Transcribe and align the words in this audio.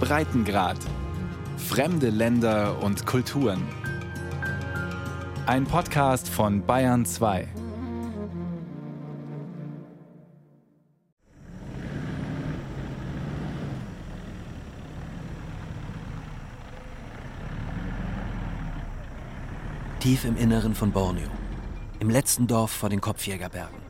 Breitengrad. 0.00 0.78
Fremde 1.56 2.10
Länder 2.10 2.82
und 2.82 3.04
Kulturen. 3.04 3.62
Ein 5.46 5.64
Podcast 5.64 6.28
von 6.28 6.64
Bayern 6.64 7.04
2. 7.04 7.48
Tief 20.00 20.24
im 20.24 20.36
Inneren 20.36 20.74
von 20.74 20.92
Borneo, 20.92 21.28
im 21.98 22.08
letzten 22.08 22.46
Dorf 22.46 22.70
vor 22.70 22.88
den 22.88 23.00
Kopfjägerbergen. 23.00 23.87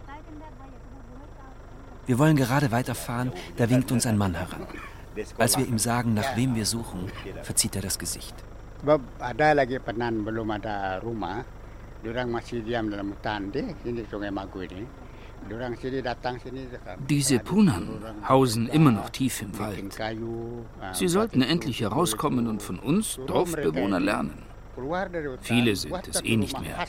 Wir 2.09 2.19
wollen 2.19 2.37
gerade 2.37 2.71
weiterfahren, 2.73 3.33
da 3.59 3.69
winkt 3.69 3.93
uns 3.93 4.07
ein 4.07 4.17
Mann 4.17 4.35
heran. 4.35 4.67
Als 5.37 5.59
wir 5.59 5.67
ihm 5.67 5.79
sagen, 5.79 6.15
nach 6.15 6.37
wem 6.37 6.55
wir 6.55 6.65
suchen, 6.65 7.13
verzieht 7.43 7.77
er 7.77 7.83
das 7.83 7.99
Gesicht. 7.99 8.35
Diese 17.11 17.39
Punan 17.41 17.89
hausen 18.27 18.69
immer 18.69 18.91
noch 18.91 19.11
tief 19.11 19.43
im 19.43 19.59
Wald. 19.59 20.01
Sie 20.93 21.09
sollten 21.09 21.43
endlich 21.43 21.81
herauskommen 21.83 22.47
und 22.47 22.63
von 22.63 22.79
uns 22.79 23.19
Dorfbewohner 23.27 24.01
lernen. 24.01 24.43
Viele 25.43 25.77
sind 25.77 26.09
es 26.09 26.25
eh 26.25 26.37
nicht 26.37 26.59
mehr. 26.59 26.87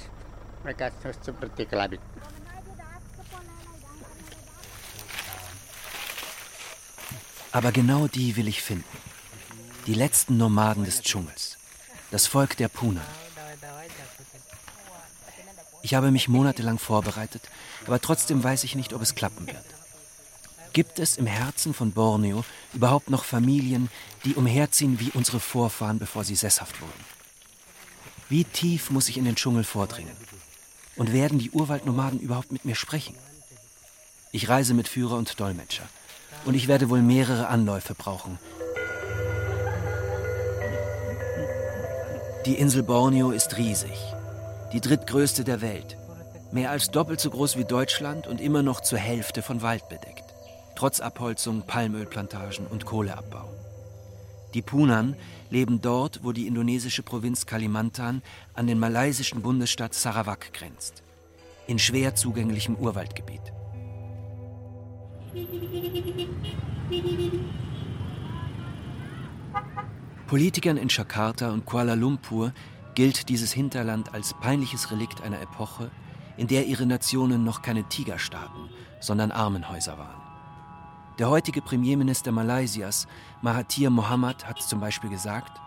Aber 7.51 7.71
genau 7.71 8.07
die 8.07 8.35
will 8.35 8.47
ich 8.47 8.61
finden. 8.61 8.85
Die 9.87 9.93
letzten 9.93 10.37
Nomaden 10.37 10.85
des 10.85 11.01
Dschungels. 11.01 11.57
Das 12.11 12.27
Volk 12.27 12.57
der 12.57 12.67
Puna. 12.67 13.01
Ich 15.81 15.93
habe 15.93 16.11
mich 16.11 16.27
monatelang 16.27 16.77
vorbereitet, 16.77 17.43
aber 17.85 18.01
trotzdem 18.01 18.43
weiß 18.43 18.63
ich 18.65 18.75
nicht, 18.75 18.93
ob 18.93 19.01
es 19.01 19.15
klappen 19.15 19.47
wird. 19.47 19.65
Gibt 20.73 20.99
es 20.99 21.17
im 21.17 21.25
Herzen 21.25 21.73
von 21.73 21.91
Borneo 21.93 22.45
überhaupt 22.73 23.09
noch 23.09 23.23
Familien, 23.23 23.89
die 24.25 24.35
umherziehen 24.35 24.99
wie 24.99 25.11
unsere 25.13 25.39
Vorfahren, 25.39 25.97
bevor 25.97 26.23
sie 26.23 26.35
sesshaft 26.35 26.81
wurden? 26.81 27.05
Wie 28.27 28.43
tief 28.43 28.91
muss 28.91 29.09
ich 29.09 29.17
in 29.17 29.25
den 29.25 29.35
Dschungel 29.35 29.63
vordringen? 29.63 30.15
Und 30.95 31.13
werden 31.13 31.39
die 31.39 31.49
Urwaldnomaden 31.51 32.19
überhaupt 32.19 32.51
mit 32.51 32.65
mir 32.65 32.75
sprechen? 32.75 33.15
Ich 34.31 34.49
reise 34.49 34.75
mit 34.75 34.87
Führer 34.87 35.15
und 35.15 35.39
Dolmetscher. 35.39 35.89
Und 36.45 36.55
ich 36.55 36.67
werde 36.67 36.89
wohl 36.89 37.01
mehrere 37.01 37.47
Anläufe 37.47 37.93
brauchen. 37.95 38.39
Die 42.45 42.55
Insel 42.55 42.83
Borneo 42.83 43.31
ist 43.31 43.57
riesig. 43.57 43.97
Die 44.73 44.81
drittgrößte 44.81 45.43
der 45.43 45.61
Welt. 45.61 45.97
Mehr 46.51 46.71
als 46.71 46.89
doppelt 46.89 47.19
so 47.19 47.29
groß 47.29 47.57
wie 47.57 47.65
Deutschland 47.65 48.25
und 48.25 48.41
immer 48.41 48.63
noch 48.63 48.81
zur 48.81 48.97
Hälfte 48.97 49.41
von 49.41 49.61
Wald 49.61 49.87
bedeckt. 49.89 50.23
Trotz 50.75 50.99
Abholzung, 50.99 51.63
Palmölplantagen 51.67 52.65
und 52.65 52.85
Kohleabbau. 52.85 53.49
Die 54.53 54.61
Punan 54.61 55.15
leben 55.49 55.81
dort, 55.81 56.21
wo 56.23 56.31
die 56.31 56.47
indonesische 56.47 57.03
Provinz 57.03 57.45
Kalimantan 57.45 58.23
an 58.55 58.65
den 58.65 58.79
malaysischen 58.79 59.41
Bundesstaat 59.41 59.93
Sarawak 59.93 60.53
grenzt. 60.53 61.03
In 61.67 61.77
schwer 61.77 62.15
zugänglichem 62.15 62.75
Urwaldgebiet. 62.75 63.41
Politikern 70.27 70.77
in 70.77 70.87
Jakarta 70.89 71.51
und 71.51 71.65
Kuala 71.65 71.93
Lumpur 71.93 72.53
gilt 72.95 73.29
dieses 73.29 73.51
Hinterland 73.51 74.13
als 74.13 74.33
peinliches 74.33 74.91
Relikt 74.91 75.21
einer 75.21 75.41
Epoche, 75.41 75.91
in 76.37 76.47
der 76.47 76.65
ihre 76.65 76.85
Nationen 76.85 77.43
noch 77.43 77.61
keine 77.61 77.83
Tigerstaaten, 77.83 78.69
sondern 78.99 79.31
Armenhäuser 79.31 79.97
waren. 79.97 80.21
Der 81.19 81.29
heutige 81.29 81.61
Premierminister 81.61 82.31
Malaysias, 82.31 83.07
Mahathir 83.41 83.89
Mohamad, 83.89 84.47
hat 84.47 84.61
zum 84.61 84.79
Beispiel 84.79 85.09
gesagt, 85.09 85.59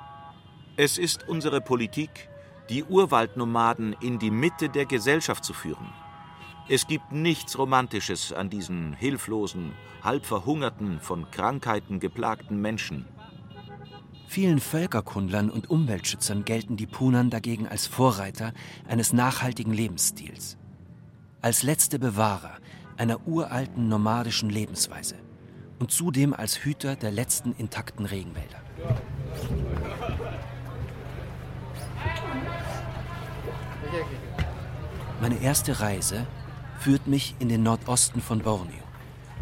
es 0.76 0.96
ist 0.96 1.28
unsere 1.28 1.60
Politik, 1.60 2.30
die 2.70 2.84
Urwaldnomaden 2.84 3.94
in 4.00 4.18
die 4.18 4.30
Mitte 4.30 4.68
der 4.68 4.86
Gesellschaft 4.86 5.44
zu 5.44 5.52
führen. 5.52 6.01
Es 6.68 6.86
gibt 6.86 7.12
nichts 7.12 7.58
Romantisches 7.58 8.32
an 8.32 8.48
diesen 8.48 8.94
hilflosen, 8.94 9.72
halb 10.02 10.24
verhungerten, 10.24 11.00
von 11.00 11.30
Krankheiten 11.30 11.98
geplagten 12.00 12.60
Menschen. 12.60 13.04
Vielen 14.28 14.60
Völkerkundlern 14.60 15.50
und 15.50 15.68
Umweltschützern 15.68 16.44
gelten 16.44 16.76
die 16.76 16.86
Punan 16.86 17.30
dagegen 17.30 17.66
als 17.66 17.86
Vorreiter 17.86 18.52
eines 18.88 19.12
nachhaltigen 19.12 19.74
Lebensstils. 19.74 20.56
Als 21.42 21.62
letzte 21.62 21.98
Bewahrer 21.98 22.56
einer 22.96 23.26
uralten 23.26 23.88
nomadischen 23.88 24.48
Lebensweise 24.48 25.16
und 25.80 25.90
zudem 25.90 26.32
als 26.32 26.64
Hüter 26.64 26.94
der 26.94 27.10
letzten 27.10 27.52
intakten 27.52 28.06
Regenwälder. 28.06 28.62
Meine 35.20 35.42
erste 35.42 35.80
Reise 35.80 36.26
führt 36.82 37.06
mich 37.06 37.36
in 37.38 37.48
den 37.48 37.62
Nordosten 37.62 38.20
von 38.20 38.40
Borneo, 38.40 38.82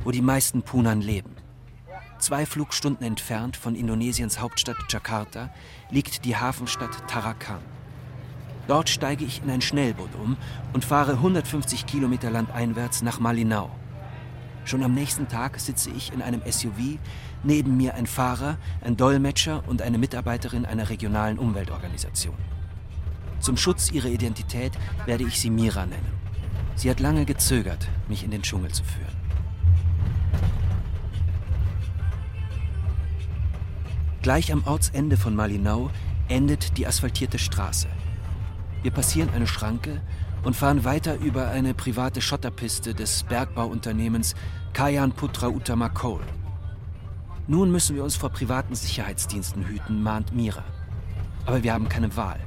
wo 0.04 0.10
die 0.10 0.20
meisten 0.20 0.60
Punan 0.60 1.00
leben. 1.00 1.34
Zwei 2.18 2.44
Flugstunden 2.44 3.06
entfernt 3.06 3.56
von 3.56 3.74
Indonesiens 3.74 4.40
Hauptstadt 4.40 4.76
Jakarta 4.90 5.48
liegt 5.88 6.26
die 6.26 6.36
Hafenstadt 6.36 7.08
Tarakan. 7.08 7.62
Dort 8.68 8.90
steige 8.90 9.24
ich 9.24 9.42
in 9.42 9.48
ein 9.48 9.62
Schnellboot 9.62 10.14
um 10.22 10.36
und 10.74 10.84
fahre 10.84 11.12
150 11.12 11.86
Kilometer 11.86 12.30
landeinwärts 12.30 13.00
nach 13.00 13.20
Malinau. 13.20 13.70
Schon 14.66 14.82
am 14.82 14.92
nächsten 14.92 15.26
Tag 15.26 15.58
sitze 15.60 15.88
ich 15.88 16.12
in 16.12 16.20
einem 16.20 16.42
SUV, 16.46 16.98
neben 17.42 17.74
mir 17.74 17.94
ein 17.94 18.06
Fahrer, 18.06 18.58
ein 18.84 18.98
Dolmetscher 18.98 19.64
und 19.66 19.80
eine 19.80 19.96
Mitarbeiterin 19.96 20.66
einer 20.66 20.90
regionalen 20.90 21.38
Umweltorganisation. 21.38 22.36
Zum 23.40 23.56
Schutz 23.56 23.90
ihrer 23.90 24.08
Identität 24.08 24.72
werde 25.06 25.24
ich 25.24 25.40
sie 25.40 25.48
Mira 25.48 25.86
nennen. 25.86 26.19
Sie 26.80 26.88
hat 26.88 26.98
lange 26.98 27.26
gezögert, 27.26 27.90
mich 28.08 28.24
in 28.24 28.30
den 28.30 28.40
Dschungel 28.40 28.70
zu 28.70 28.82
führen. 28.82 29.14
Gleich 34.22 34.50
am 34.50 34.64
Ortsende 34.64 35.18
von 35.18 35.36
Malinau 35.36 35.90
endet 36.28 36.78
die 36.78 36.86
asphaltierte 36.86 37.38
Straße. 37.38 37.86
Wir 38.80 38.92
passieren 38.92 39.28
eine 39.34 39.46
Schranke 39.46 40.00
und 40.42 40.56
fahren 40.56 40.82
weiter 40.86 41.18
über 41.18 41.48
eine 41.48 41.74
private 41.74 42.22
Schotterpiste 42.22 42.94
des 42.94 43.24
Bergbauunternehmens 43.24 44.34
Kayan 44.72 45.12
Putra 45.12 45.48
Uttama 45.48 45.90
Coal. 45.90 46.24
Nun 47.46 47.70
müssen 47.70 47.94
wir 47.94 48.04
uns 48.04 48.16
vor 48.16 48.30
privaten 48.30 48.74
Sicherheitsdiensten 48.74 49.66
hüten, 49.66 50.02
mahnt 50.02 50.34
Mira. 50.34 50.64
Aber 51.44 51.62
wir 51.62 51.74
haben 51.74 51.90
keine 51.90 52.16
Wahl. 52.16 52.40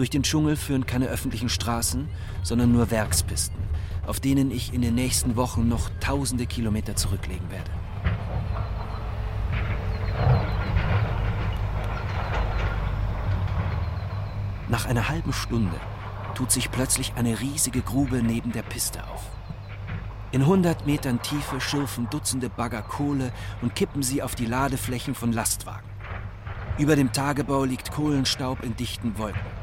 Durch 0.00 0.08
den 0.08 0.22
Dschungel 0.22 0.56
führen 0.56 0.86
keine 0.86 1.08
öffentlichen 1.08 1.50
Straßen, 1.50 2.08
sondern 2.42 2.72
nur 2.72 2.90
Werkspisten, 2.90 3.60
auf 4.06 4.18
denen 4.18 4.50
ich 4.50 4.72
in 4.72 4.80
den 4.80 4.94
nächsten 4.94 5.36
Wochen 5.36 5.68
noch 5.68 5.90
tausende 6.00 6.46
Kilometer 6.46 6.96
zurücklegen 6.96 7.50
werde. 7.50 7.70
Nach 14.70 14.86
einer 14.86 15.10
halben 15.10 15.34
Stunde 15.34 15.76
tut 16.34 16.50
sich 16.50 16.70
plötzlich 16.70 17.12
eine 17.16 17.38
riesige 17.38 17.82
Grube 17.82 18.22
neben 18.22 18.52
der 18.52 18.62
Piste 18.62 19.06
auf. 19.06 19.26
In 20.32 20.40
100 20.40 20.86
Metern 20.86 21.20
Tiefe 21.20 21.60
schürfen 21.60 22.08
Dutzende 22.08 22.48
Bagger 22.48 22.80
Kohle 22.80 23.32
und 23.60 23.74
kippen 23.74 24.02
sie 24.02 24.22
auf 24.22 24.34
die 24.34 24.46
Ladeflächen 24.46 25.14
von 25.14 25.34
Lastwagen. 25.34 25.90
Über 26.78 26.96
dem 26.96 27.12
Tagebau 27.12 27.64
liegt 27.64 27.92
Kohlenstaub 27.92 28.62
in 28.64 28.74
dichten 28.74 29.18
Wolken. 29.18 29.59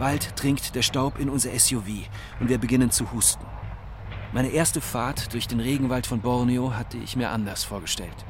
Bald 0.00 0.32
dringt 0.42 0.74
der 0.74 0.80
Staub 0.80 1.18
in 1.18 1.28
unser 1.28 1.56
SUV 1.56 2.08
und 2.40 2.48
wir 2.48 2.56
beginnen 2.56 2.90
zu 2.90 3.12
husten. 3.12 3.44
Meine 4.32 4.48
erste 4.48 4.80
Fahrt 4.80 5.34
durch 5.34 5.46
den 5.46 5.60
Regenwald 5.60 6.06
von 6.06 6.22
Borneo 6.22 6.74
hatte 6.74 6.96
ich 6.96 7.16
mir 7.16 7.28
anders 7.28 7.64
vorgestellt. 7.64 8.24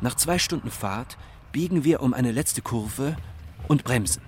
Nach 0.00 0.16
zwei 0.16 0.40
Stunden 0.40 0.72
Fahrt 0.72 1.18
biegen 1.52 1.84
wir 1.84 2.02
um 2.02 2.14
eine 2.14 2.32
letzte 2.32 2.62
Kurve 2.62 3.16
und 3.68 3.84
bremsen. 3.84 4.22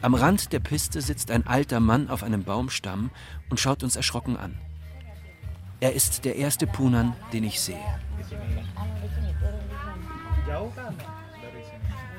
Am 0.00 0.14
Rand 0.14 0.52
der 0.52 0.60
Piste 0.60 1.00
sitzt 1.00 1.32
ein 1.32 1.44
alter 1.48 1.80
Mann 1.80 2.08
auf 2.08 2.22
einem 2.22 2.44
Baumstamm 2.44 3.10
und 3.50 3.58
schaut 3.58 3.82
uns 3.82 3.96
erschrocken 3.96 4.36
an. 4.36 4.56
Er 5.80 5.94
ist 5.94 6.24
der 6.24 6.36
erste 6.36 6.68
Punan, 6.68 7.16
den 7.32 7.42
ich 7.42 7.60
sehe. 7.60 7.82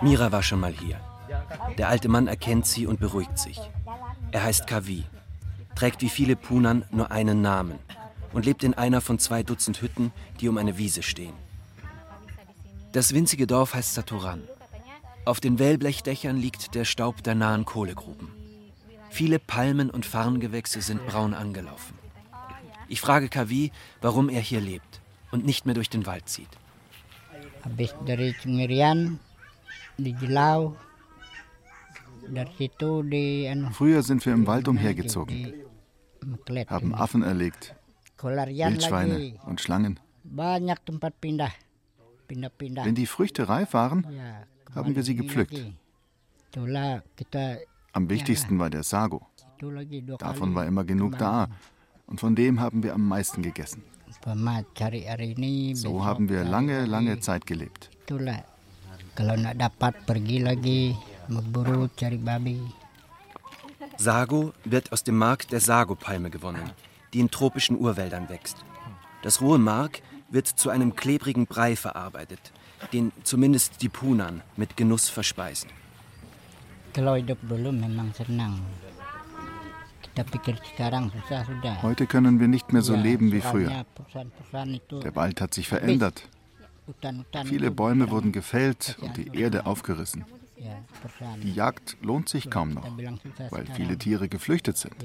Mira 0.01 0.31
war 0.31 0.43
schon 0.43 0.59
mal 0.59 0.73
hier. 0.73 0.99
Der 1.77 1.89
alte 1.89 2.09
Mann 2.09 2.27
erkennt 2.27 2.65
sie 2.65 2.87
und 2.87 2.99
beruhigt 2.99 3.37
sich. 3.37 3.59
Er 4.31 4.43
heißt 4.43 4.67
Kavi, 4.67 5.03
trägt 5.75 6.01
wie 6.01 6.09
viele 6.09 6.35
Punan 6.35 6.85
nur 6.91 7.11
einen 7.11 7.41
Namen 7.41 7.79
und 8.33 8.45
lebt 8.45 8.63
in 8.63 8.73
einer 8.73 9.01
von 9.01 9.19
zwei 9.19 9.43
Dutzend 9.43 9.81
Hütten, 9.81 10.11
die 10.39 10.49
um 10.49 10.57
eine 10.57 10.77
Wiese 10.77 11.03
stehen. 11.03 11.33
Das 12.93 13.13
winzige 13.13 13.47
Dorf 13.47 13.73
heißt 13.73 13.93
Saturan. 13.93 14.43
Auf 15.23 15.39
den 15.39 15.59
Wellblechdächern 15.59 16.35
liegt 16.35 16.73
der 16.75 16.83
Staub 16.83 17.23
der 17.23 17.35
nahen 17.35 17.63
Kohlegruben. 17.63 18.29
Viele 19.09 19.39
Palmen 19.39 19.89
und 19.89 20.05
Farngewächse 20.05 20.81
sind 20.81 21.05
braun 21.05 21.33
angelaufen. 21.33 21.97
Ich 22.87 23.01
frage 23.01 23.29
Kavi, 23.29 23.71
warum 24.01 24.29
er 24.29 24.41
hier 24.41 24.61
lebt 24.61 25.01
und 25.31 25.45
nicht 25.45 25.65
mehr 25.65 25.75
durch 25.75 25.89
den 25.89 26.05
Wald 26.05 26.27
zieht. 26.27 26.49
Früher 33.73 34.03
sind 34.03 34.25
wir 34.25 34.33
im 34.33 34.47
Wald 34.47 34.67
umhergezogen, 34.67 35.53
haben 36.67 36.95
Affen 36.95 37.23
erlegt, 37.23 37.75
Wildschweine 38.21 39.39
und 39.45 39.61
Schlangen. 39.61 39.99
Wenn 42.83 42.95
die 42.95 43.05
Früchte 43.07 43.49
reif 43.49 43.73
waren, 43.73 44.05
haben 44.73 44.95
wir 44.95 45.03
sie 45.03 45.15
gepflückt. 45.15 45.65
Am 47.93 48.09
wichtigsten 48.09 48.59
war 48.59 48.69
der 48.69 48.83
Sago. 48.83 49.27
Davon 50.19 50.55
war 50.55 50.65
immer 50.65 50.83
genug 50.83 51.17
da 51.17 51.47
und 52.07 52.19
von 52.19 52.35
dem 52.35 52.59
haben 52.59 52.83
wir 52.83 52.93
am 52.93 53.07
meisten 53.07 53.41
gegessen. 53.41 53.83
So 55.75 56.03
haben 56.03 56.29
wir 56.29 56.43
lange, 56.43 56.85
lange 56.85 57.19
Zeit 57.19 57.45
gelebt. 57.45 57.89
Sago 63.97 64.53
wird 64.63 64.91
aus 64.91 65.03
dem 65.03 65.17
Mark 65.17 65.47
der 65.49 65.59
Sago-Palme 65.59 66.29
gewonnen, 66.29 66.71
die 67.13 67.19
in 67.19 67.29
tropischen 67.29 67.77
Urwäldern 67.77 68.29
wächst. 68.29 68.57
Das 69.21 69.41
rohe 69.41 69.59
Mark 69.59 70.01
wird 70.29 70.47
zu 70.47 70.69
einem 70.69 70.95
klebrigen 70.95 71.45
Brei 71.45 71.75
verarbeitet, 71.75 72.51
den 72.93 73.11
zumindest 73.23 73.81
die 73.81 73.89
Punan 73.89 74.41
mit 74.55 74.77
Genuss 74.77 75.09
verspeisen. 75.09 75.69
Heute 81.81 82.05
können 82.05 82.39
wir 82.39 82.47
nicht 82.47 82.73
mehr 82.73 82.81
so 82.81 82.95
leben 82.95 83.31
wie 83.31 83.41
früher. 83.41 83.85
Der 84.91 85.15
Wald 85.15 85.41
hat 85.41 85.53
sich 85.53 85.67
verändert. 85.67 86.27
Viele 87.45 87.71
Bäume 87.71 88.09
wurden 88.09 88.31
gefällt 88.31 88.97
und 89.01 89.17
die 89.17 89.37
Erde 89.37 89.65
aufgerissen. 89.65 90.25
Die 91.41 91.53
Jagd 91.53 91.97
lohnt 92.01 92.29
sich 92.29 92.49
kaum 92.49 92.73
noch, 92.73 92.85
weil 93.49 93.65
viele 93.73 93.97
Tiere 93.97 94.27
geflüchtet 94.27 94.77
sind. 94.77 94.95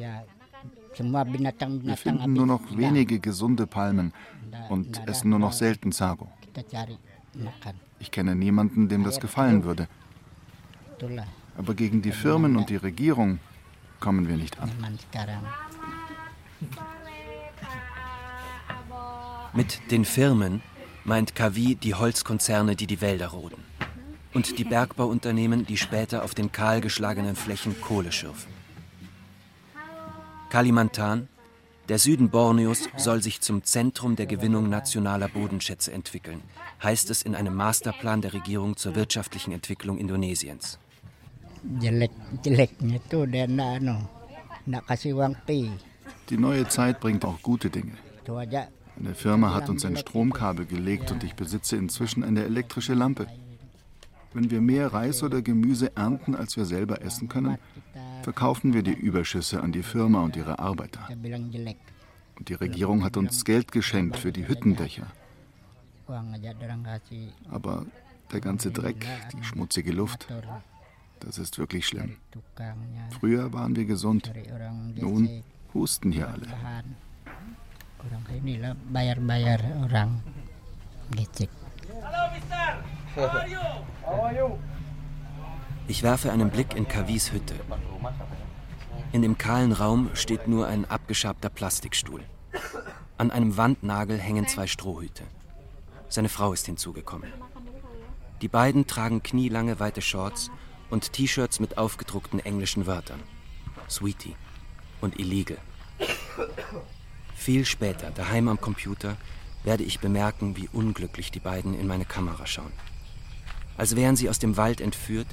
Wir 0.98 1.96
finden 1.96 2.32
nur 2.32 2.46
noch 2.46 2.76
wenige 2.76 3.20
gesunde 3.20 3.66
Palmen 3.66 4.12
und 4.68 5.06
essen 5.06 5.30
nur 5.30 5.38
noch 5.38 5.52
selten 5.52 5.92
Sago. 5.92 6.28
Ich 7.98 8.10
kenne 8.10 8.34
niemanden, 8.34 8.88
dem 8.88 9.04
das 9.04 9.20
gefallen 9.20 9.64
würde. 9.64 9.88
Aber 11.56 11.74
gegen 11.74 12.02
die 12.02 12.12
Firmen 12.12 12.56
und 12.56 12.70
die 12.70 12.76
Regierung 12.76 13.38
kommen 14.06 14.28
wir 14.28 14.36
nicht 14.36 14.60
an. 14.60 14.70
Mit 19.52 19.90
den 19.90 20.04
Firmen 20.04 20.62
meint 21.02 21.34
Kavi 21.34 21.74
die 21.74 21.96
Holzkonzerne, 21.96 22.76
die 22.76 22.86
die 22.86 23.00
Wälder 23.00 23.26
roden. 23.26 23.64
Und 24.32 24.60
die 24.60 24.64
Bergbauunternehmen, 24.64 25.66
die 25.66 25.76
später 25.76 26.22
auf 26.22 26.36
den 26.36 26.52
kahlgeschlagenen 26.52 27.34
Flächen 27.34 27.80
Kohle 27.80 28.12
schürfen. 28.12 28.52
Kalimantan, 30.50 31.26
der 31.88 31.98
Süden 31.98 32.30
Borneos, 32.30 32.88
soll 32.96 33.24
sich 33.24 33.40
zum 33.40 33.64
Zentrum 33.64 34.14
der 34.14 34.26
Gewinnung 34.26 34.68
nationaler 34.68 35.26
Bodenschätze 35.26 35.90
entwickeln, 35.92 36.42
heißt 36.80 37.10
es 37.10 37.22
in 37.22 37.34
einem 37.34 37.56
Masterplan 37.56 38.20
der 38.20 38.34
Regierung 38.34 38.76
zur 38.76 38.94
wirtschaftlichen 38.94 39.50
Entwicklung 39.50 39.98
Indonesiens. 39.98 40.78
Die 46.30 46.36
neue 46.36 46.68
Zeit 46.68 47.00
bringt 47.00 47.24
auch 47.24 47.42
gute 47.42 47.70
Dinge. 47.70 47.92
Eine 48.98 49.14
Firma 49.14 49.54
hat 49.54 49.68
uns 49.68 49.84
ein 49.84 49.96
Stromkabel 49.96 50.64
gelegt 50.64 51.10
und 51.12 51.22
ich 51.22 51.34
besitze 51.34 51.76
inzwischen 51.76 52.24
eine 52.24 52.44
elektrische 52.44 52.94
Lampe. 52.94 53.26
Wenn 54.32 54.50
wir 54.50 54.60
mehr 54.60 54.92
Reis 54.92 55.22
oder 55.22 55.42
Gemüse 55.42 55.96
ernten, 55.96 56.34
als 56.34 56.56
wir 56.56 56.64
selber 56.64 57.02
essen 57.02 57.28
können, 57.28 57.58
verkaufen 58.22 58.72
wir 58.72 58.82
die 58.82 58.92
Überschüsse 58.92 59.62
an 59.62 59.72
die 59.72 59.82
Firma 59.82 60.22
und 60.22 60.36
ihre 60.36 60.58
Arbeiter. 60.58 61.08
Und 62.38 62.48
die 62.48 62.54
Regierung 62.54 63.04
hat 63.04 63.16
uns 63.16 63.44
Geld 63.44 63.72
geschenkt 63.72 64.16
für 64.16 64.32
die 64.32 64.46
Hüttendächer. 64.46 65.06
Aber 67.50 67.86
der 68.32 68.40
ganze 68.40 68.70
Dreck, 68.70 69.06
die 69.32 69.44
schmutzige 69.44 69.92
Luft, 69.92 70.26
das 71.20 71.38
ist 71.38 71.58
wirklich 71.58 71.86
schlimm. 71.86 72.16
Früher 73.18 73.52
waren 73.52 73.74
wir 73.76 73.84
gesund. 73.84 74.32
Nun 74.94 75.42
husten 75.74 76.12
hier 76.12 76.28
alle. 76.28 76.46
Ich 85.88 86.02
werfe 86.02 86.32
einen 86.32 86.50
Blick 86.50 86.74
in 86.74 86.88
Kavis 86.88 87.32
Hütte. 87.32 87.54
In 89.12 89.22
dem 89.22 89.38
kahlen 89.38 89.72
Raum 89.72 90.10
steht 90.14 90.48
nur 90.48 90.66
ein 90.66 90.84
abgeschabter 90.84 91.48
Plastikstuhl. 91.48 92.22
An 93.18 93.30
einem 93.30 93.56
Wandnagel 93.56 94.18
hängen 94.18 94.46
zwei 94.46 94.66
Strohhüte. 94.66 95.24
Seine 96.08 96.28
Frau 96.28 96.52
ist 96.52 96.66
hinzugekommen. 96.66 97.32
Die 98.42 98.48
beiden 98.48 98.86
tragen 98.86 99.22
knielange 99.22 99.80
weite 99.80 100.02
Shorts 100.02 100.50
und 100.90 101.12
T-Shirts 101.12 101.60
mit 101.60 101.78
aufgedruckten 101.78 102.40
englischen 102.40 102.86
Wörtern. 102.86 103.20
Sweetie 103.88 104.34
und 105.00 105.18
Illegal. 105.18 105.58
Viel 107.34 107.64
später, 107.64 108.10
daheim 108.10 108.48
am 108.48 108.60
Computer, 108.60 109.16
werde 109.64 109.84
ich 109.84 110.00
bemerken, 110.00 110.56
wie 110.56 110.68
unglücklich 110.72 111.30
die 111.30 111.40
beiden 111.40 111.78
in 111.78 111.86
meine 111.86 112.04
Kamera 112.04 112.46
schauen. 112.46 112.72
Als 113.76 113.96
wären 113.96 114.16
sie 114.16 114.30
aus 114.30 114.38
dem 114.38 114.56
Wald 114.56 114.80
entführt 114.80 115.26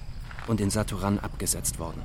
und 0.48 0.60
in 0.60 0.70
Saturan 0.70 1.20
abgesetzt 1.20 1.80
worden. 1.80 2.02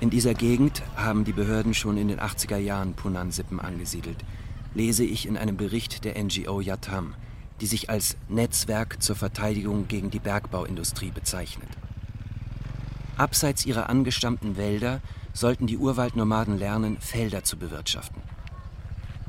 In 0.00 0.10
dieser 0.10 0.34
Gegend 0.34 0.82
haben 0.96 1.24
die 1.24 1.32
Behörden 1.32 1.74
schon 1.74 1.98
in 1.98 2.08
den 2.08 2.20
80er 2.20 2.56
Jahren 2.56 2.94
Punan-Sippen 2.94 3.60
angesiedelt, 3.60 4.16
lese 4.74 5.04
ich 5.04 5.26
in 5.26 5.36
einem 5.36 5.56
Bericht 5.56 6.04
der 6.04 6.22
NGO 6.22 6.60
Yatam, 6.60 7.14
die 7.60 7.66
sich 7.66 7.90
als 7.90 8.16
Netzwerk 8.28 9.02
zur 9.02 9.16
Verteidigung 9.16 9.88
gegen 9.88 10.10
die 10.10 10.18
Bergbauindustrie 10.18 11.10
bezeichnet. 11.10 11.68
Abseits 13.16 13.66
ihrer 13.66 13.90
angestammten 13.90 14.56
Wälder 14.56 15.00
sollten 15.32 15.66
die 15.66 15.76
Urwaldnomaden 15.76 16.58
lernen, 16.58 16.98
Felder 17.00 17.44
zu 17.44 17.58
bewirtschaften. 17.58 18.22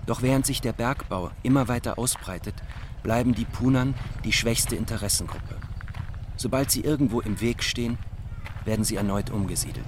Doch 0.06 0.22
während 0.22 0.46
sich 0.46 0.62
der 0.62 0.74
Bergbau 0.74 1.32
immer 1.44 1.68
weiter 1.68 2.00
ausbreitet, 2.00 2.56
bleiben 3.04 3.36
die 3.36 3.46
Punan 3.46 3.96
die 4.24 4.34
schwächste 4.34 4.76
Interessengruppe. 4.76 5.58
Sobald 6.38 6.72
sie 6.72 6.82
irgendwo 6.82 7.20
im 7.20 7.42
Weg 7.42 7.64
stehen, 7.64 7.98
werden 8.66 8.86
sie 8.86 8.96
erneut 8.96 9.30
umgesiedelt. 9.30 9.86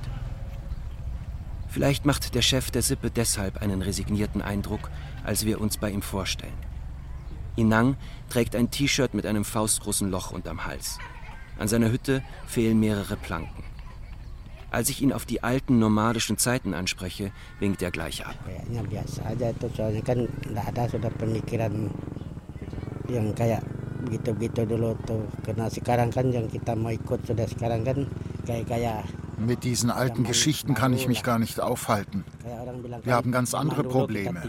Vielleicht 1.70 2.06
macht 2.06 2.36
der 2.36 2.42
Chef 2.42 2.70
der 2.70 2.84
Sippe 2.84 3.10
deshalb 3.10 3.58
einen 3.62 3.82
resignierten 3.82 4.42
Eindruck, 4.42 4.92
als 5.24 5.46
wir 5.46 5.60
uns 5.60 5.78
bei 5.78 5.90
ihm 5.90 6.04
vorstellen. 6.04 6.54
Inang 7.56 7.96
trägt 8.30 8.56
ein 8.56 8.72
T-Shirt 8.72 9.14
mit 9.14 9.26
einem 9.26 9.46
faustgroßen 9.46 10.10
Loch 10.10 10.32
unterm 10.32 10.66
Hals. 10.66 10.98
An 11.60 11.68
seiner 11.68 11.92
Hütte 11.92 12.24
fehlen 12.48 12.80
mehrere 12.80 13.16
Planken. 13.16 13.64
Als 14.72 14.90
ich 14.90 15.04
ihn 15.04 15.14
auf 15.14 15.26
die 15.26 15.44
alten 15.44 15.78
nomadischen 15.78 16.40
Zeiten 16.40 16.74
anspreche, 16.74 17.32
winkt 17.60 17.84
er 17.84 17.92
gleich 17.92 18.26
ab. 18.26 18.36
Mit 29.38 29.64
diesen 29.64 29.92
alten 29.92 30.24
Geschichten 30.24 30.74
kann 30.74 30.94
ich 30.94 31.08
mich 31.08 31.22
gar 31.24 31.38
nicht 31.40 31.60
aufhalten. 31.60 32.24
Wir 33.04 33.14
haben 33.14 33.32
ganz 33.32 33.54
andere 33.54 33.84
Probleme. 33.84 34.42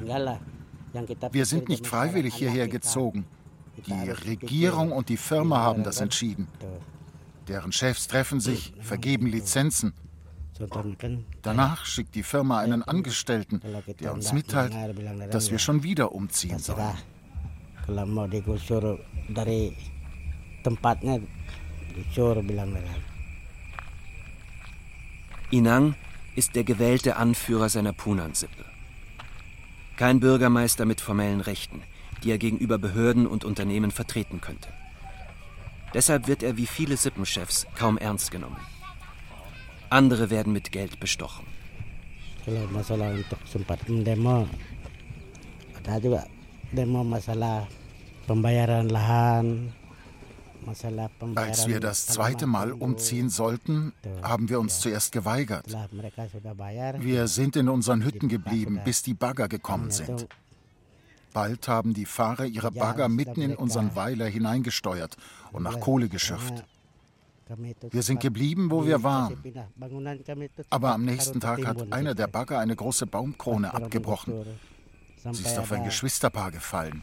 Wir 1.32 1.46
sind 1.46 1.68
nicht 1.68 1.86
freiwillig 1.86 2.34
hierher 2.34 2.68
gezogen. 2.68 3.26
Die 3.86 4.10
Regierung 4.10 4.92
und 4.92 5.08
die 5.08 5.16
Firma 5.16 5.58
haben 5.58 5.82
das 5.82 6.00
entschieden. 6.00 6.48
Deren 7.48 7.72
Chefs 7.72 8.06
treffen 8.08 8.40
sich, 8.40 8.72
vergeben 8.80 9.26
Lizenzen. 9.26 9.92
Danach 11.42 11.84
schickt 11.84 12.14
die 12.14 12.22
Firma 12.22 12.60
einen 12.60 12.82
Angestellten, 12.82 13.60
der 14.00 14.14
uns 14.14 14.32
mitteilt, 14.32 14.72
dass 15.32 15.50
wir 15.50 15.58
schon 15.58 15.82
wieder 15.82 16.12
umziehen 16.12 16.58
sollen. 16.60 16.94
Inang 25.50 25.94
ist 26.36 26.54
der 26.54 26.64
gewählte 26.64 27.16
Anführer 27.16 27.68
seiner 27.68 27.92
Punan-Sippe. 27.92 28.73
Kein 29.96 30.18
Bürgermeister 30.18 30.84
mit 30.86 31.00
formellen 31.00 31.40
Rechten, 31.40 31.82
die 32.22 32.30
er 32.30 32.38
gegenüber 32.38 32.78
Behörden 32.78 33.26
und 33.26 33.44
Unternehmen 33.44 33.90
vertreten 33.90 34.40
könnte. 34.40 34.68
Deshalb 35.94 36.26
wird 36.26 36.42
er 36.42 36.56
wie 36.56 36.66
viele 36.66 36.96
Sippenchefs 36.96 37.66
kaum 37.78 37.96
ernst 37.98 38.30
genommen. 38.32 38.58
Andere 39.90 40.30
werden 40.30 40.52
mit 40.52 40.72
Geld 40.72 40.98
bestochen. 40.98 41.46
Kalau 42.44 42.66
masalah 42.68 43.14
untuk 43.14 43.40
sempat 43.48 43.80
mendemo, 43.88 44.44
ada 45.80 45.96
juga 45.96 46.28
demo 46.76 47.00
masalah 47.00 47.64
pembayaran 48.28 48.92
lahan, 48.92 49.72
als 51.34 51.66
wir 51.66 51.80
das 51.80 52.06
zweite 52.06 52.46
Mal 52.46 52.72
umziehen 52.72 53.30
sollten, 53.30 53.92
haben 54.22 54.48
wir 54.48 54.60
uns 54.60 54.80
zuerst 54.80 55.12
geweigert. 55.12 55.66
Wir 56.98 57.28
sind 57.28 57.56
in 57.56 57.68
unseren 57.68 58.04
Hütten 58.04 58.28
geblieben, 58.28 58.80
bis 58.84 59.02
die 59.02 59.14
Bagger 59.14 59.48
gekommen 59.48 59.90
sind. 59.90 60.28
Bald 61.32 61.66
haben 61.66 61.94
die 61.94 62.06
Fahrer 62.06 62.46
ihre 62.46 62.70
Bagger 62.70 63.08
mitten 63.08 63.42
in 63.42 63.56
unseren 63.56 63.96
Weiler 63.96 64.26
hineingesteuert 64.26 65.16
und 65.52 65.64
nach 65.64 65.80
Kohle 65.80 66.08
geschürft. 66.08 66.64
Wir 67.90 68.02
sind 68.02 68.20
geblieben, 68.20 68.70
wo 68.70 68.86
wir 68.86 69.02
waren. 69.02 69.36
Aber 70.70 70.94
am 70.94 71.04
nächsten 71.04 71.40
Tag 71.40 71.66
hat 71.66 71.92
einer 71.92 72.14
der 72.14 72.28
Bagger 72.28 72.58
eine 72.58 72.74
große 72.76 73.06
Baumkrone 73.06 73.74
abgebrochen. 73.74 74.44
Sie 75.32 75.42
ist 75.42 75.58
auf 75.58 75.72
ein 75.72 75.84
Geschwisterpaar 75.84 76.50
gefallen. 76.50 77.02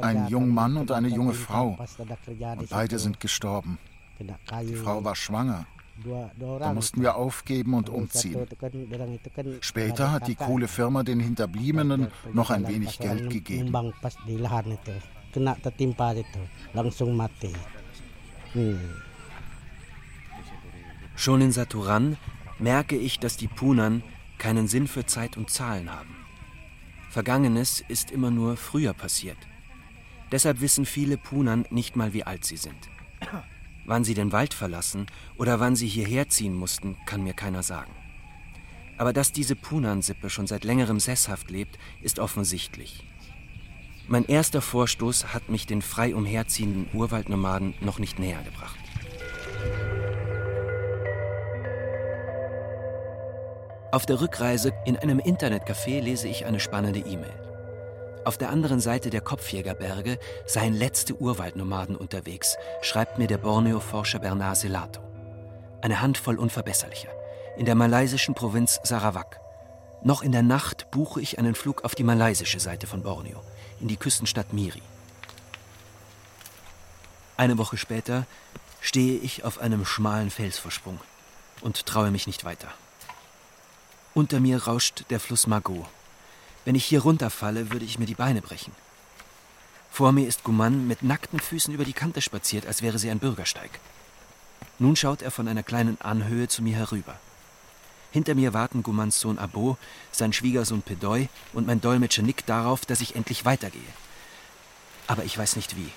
Ein 0.00 0.28
junger 0.28 0.46
Mann 0.46 0.76
und 0.76 0.90
eine 0.90 1.08
junge 1.08 1.34
Frau. 1.34 1.78
Und 2.58 2.70
beide 2.70 2.98
sind 2.98 3.20
gestorben. 3.20 3.78
Die 4.18 4.74
Frau 4.74 5.04
war 5.04 5.16
schwanger. 5.16 5.66
Da 6.58 6.72
mussten 6.72 7.02
wir 7.02 7.14
aufgeben 7.16 7.74
und 7.74 7.88
umziehen. 7.88 8.46
Später 9.60 10.10
hat 10.10 10.26
die 10.26 10.34
Kohlefirma 10.34 11.02
den 11.02 11.20
Hinterbliebenen 11.20 12.08
noch 12.32 12.50
ein 12.50 12.66
wenig 12.66 12.98
Geld 12.98 13.30
gegeben. 13.30 13.72
Schon 21.16 21.40
in 21.40 21.52
Saturan 21.52 22.16
merke 22.58 22.96
ich, 22.96 23.20
dass 23.20 23.36
die 23.36 23.48
Punan 23.48 24.02
keinen 24.38 24.66
Sinn 24.66 24.88
für 24.88 25.06
Zeit 25.06 25.36
und 25.36 25.50
Zahlen 25.50 25.92
haben. 25.92 26.23
Vergangenes 27.14 27.80
ist 27.86 28.10
immer 28.10 28.32
nur 28.32 28.56
früher 28.56 28.92
passiert. 28.92 29.38
Deshalb 30.32 30.60
wissen 30.60 30.84
viele 30.84 31.16
Punan 31.16 31.64
nicht 31.70 31.94
mal, 31.94 32.12
wie 32.12 32.24
alt 32.24 32.44
sie 32.44 32.56
sind. 32.56 32.88
Wann 33.84 34.02
sie 34.02 34.14
den 34.14 34.32
Wald 34.32 34.52
verlassen 34.52 35.06
oder 35.36 35.60
wann 35.60 35.76
sie 35.76 35.86
hierher 35.86 36.28
ziehen 36.28 36.56
mussten, 36.56 36.96
kann 37.06 37.22
mir 37.22 37.34
keiner 37.34 37.62
sagen. 37.62 37.92
Aber 38.98 39.12
dass 39.12 39.30
diese 39.30 39.54
Punan-Sippe 39.54 40.28
schon 40.28 40.48
seit 40.48 40.64
längerem 40.64 40.98
sesshaft 40.98 41.52
lebt, 41.52 41.78
ist 42.02 42.18
offensichtlich. 42.18 43.04
Mein 44.08 44.24
erster 44.24 44.60
Vorstoß 44.60 45.32
hat 45.32 45.48
mich 45.48 45.68
den 45.68 45.82
frei 45.82 46.16
umherziehenden 46.16 46.88
Urwaldnomaden 46.92 47.74
noch 47.80 48.00
nicht 48.00 48.18
näher 48.18 48.42
gebracht. 48.42 48.83
Auf 53.94 54.06
der 54.06 54.20
Rückreise 54.20 54.72
in 54.84 54.96
einem 54.96 55.20
Internetcafé 55.20 56.00
lese 56.00 56.26
ich 56.26 56.46
eine 56.46 56.58
spannende 56.58 56.98
E-Mail. 56.98 57.32
Auf 58.24 58.36
der 58.36 58.50
anderen 58.50 58.80
Seite 58.80 59.08
der 59.08 59.20
Kopfjägerberge 59.20 60.18
seien 60.46 60.74
letzte 60.74 61.14
Urwaldnomaden 61.14 61.94
unterwegs, 61.94 62.56
schreibt 62.82 63.18
mir 63.18 63.28
der 63.28 63.38
Borneo-Forscher 63.38 64.18
Bernard 64.18 64.56
Selato. 64.56 65.00
Eine 65.80 66.00
Handvoll 66.00 66.40
Unverbesserlicher. 66.40 67.10
In 67.56 67.66
der 67.66 67.76
malaysischen 67.76 68.34
Provinz 68.34 68.80
Sarawak. 68.82 69.38
Noch 70.02 70.22
in 70.22 70.32
der 70.32 70.42
Nacht 70.42 70.90
buche 70.90 71.20
ich 71.20 71.38
einen 71.38 71.54
Flug 71.54 71.84
auf 71.84 71.94
die 71.94 72.02
malaysische 72.02 72.58
Seite 72.58 72.88
von 72.88 73.04
Borneo, 73.04 73.42
in 73.80 73.86
die 73.86 73.96
Küstenstadt 73.96 74.52
Miri. 74.52 74.82
Eine 77.36 77.58
Woche 77.58 77.76
später 77.76 78.26
stehe 78.80 79.20
ich 79.20 79.44
auf 79.44 79.60
einem 79.60 79.84
schmalen 79.84 80.30
Felsvorsprung 80.30 80.98
und 81.60 81.86
traue 81.86 82.10
mich 82.10 82.26
nicht 82.26 82.44
weiter. 82.44 82.74
Unter 84.14 84.38
mir 84.38 84.62
rauscht 84.62 85.06
der 85.10 85.18
Fluss 85.18 85.48
Mago. 85.48 85.88
Wenn 86.64 86.76
ich 86.76 86.84
hier 86.84 87.02
runterfalle, 87.02 87.72
würde 87.72 87.84
ich 87.84 87.98
mir 87.98 88.06
die 88.06 88.14
Beine 88.14 88.42
brechen. 88.42 88.72
Vor 89.90 90.12
mir 90.12 90.28
ist 90.28 90.44
Guman 90.44 90.86
mit 90.86 91.02
nackten 91.02 91.40
Füßen 91.40 91.74
über 91.74 91.84
die 91.84 91.94
Kante 91.94 92.22
spaziert, 92.22 92.64
als 92.64 92.80
wäre 92.80 93.00
sie 93.00 93.10
ein 93.10 93.18
Bürgersteig. 93.18 93.80
Nun 94.78 94.94
schaut 94.94 95.20
er 95.20 95.32
von 95.32 95.48
einer 95.48 95.64
kleinen 95.64 96.00
Anhöhe 96.00 96.46
zu 96.46 96.62
mir 96.62 96.76
herüber. 96.76 97.18
Hinter 98.12 98.36
mir 98.36 98.54
warten 98.54 98.84
Gumans 98.84 99.18
Sohn 99.18 99.36
Abo, 99.36 99.78
sein 100.12 100.32
Schwiegersohn 100.32 100.82
Pedoy 100.82 101.28
und 101.52 101.66
mein 101.66 101.80
Dolmetscher 101.80 102.22
Nick 102.22 102.46
darauf, 102.46 102.86
dass 102.86 103.00
ich 103.00 103.16
endlich 103.16 103.44
weitergehe. 103.44 103.82
Aber 105.08 105.24
ich 105.24 105.36
weiß 105.36 105.56
nicht 105.56 105.76
wie. 105.76 105.90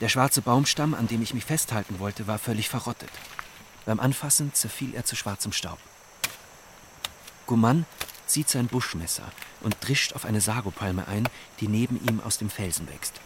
Der 0.00 0.08
schwarze 0.08 0.40
Baumstamm, 0.40 0.94
an 0.94 1.08
dem 1.08 1.20
ich 1.20 1.34
mich 1.34 1.44
festhalten 1.44 1.98
wollte, 1.98 2.26
war 2.26 2.38
völlig 2.38 2.70
verrottet. 2.70 3.10
Beim 3.84 4.00
Anfassen 4.00 4.54
zerfiel 4.54 4.94
er 4.94 5.04
zu 5.04 5.14
schwarzem 5.14 5.52
Staub. 5.52 5.78
Guman 7.46 7.86
zieht 8.26 8.48
sein 8.48 8.68
Buschmesser 8.68 9.30
und 9.60 9.76
drischt 9.80 10.14
auf 10.14 10.24
eine 10.24 10.40
Sagopalme 10.40 11.06
ein, 11.08 11.28
die 11.60 11.68
neben 11.68 12.00
ihm 12.08 12.20
aus 12.20 12.38
dem 12.38 12.50
Felsen 12.50 12.88
wächst. 12.88 13.20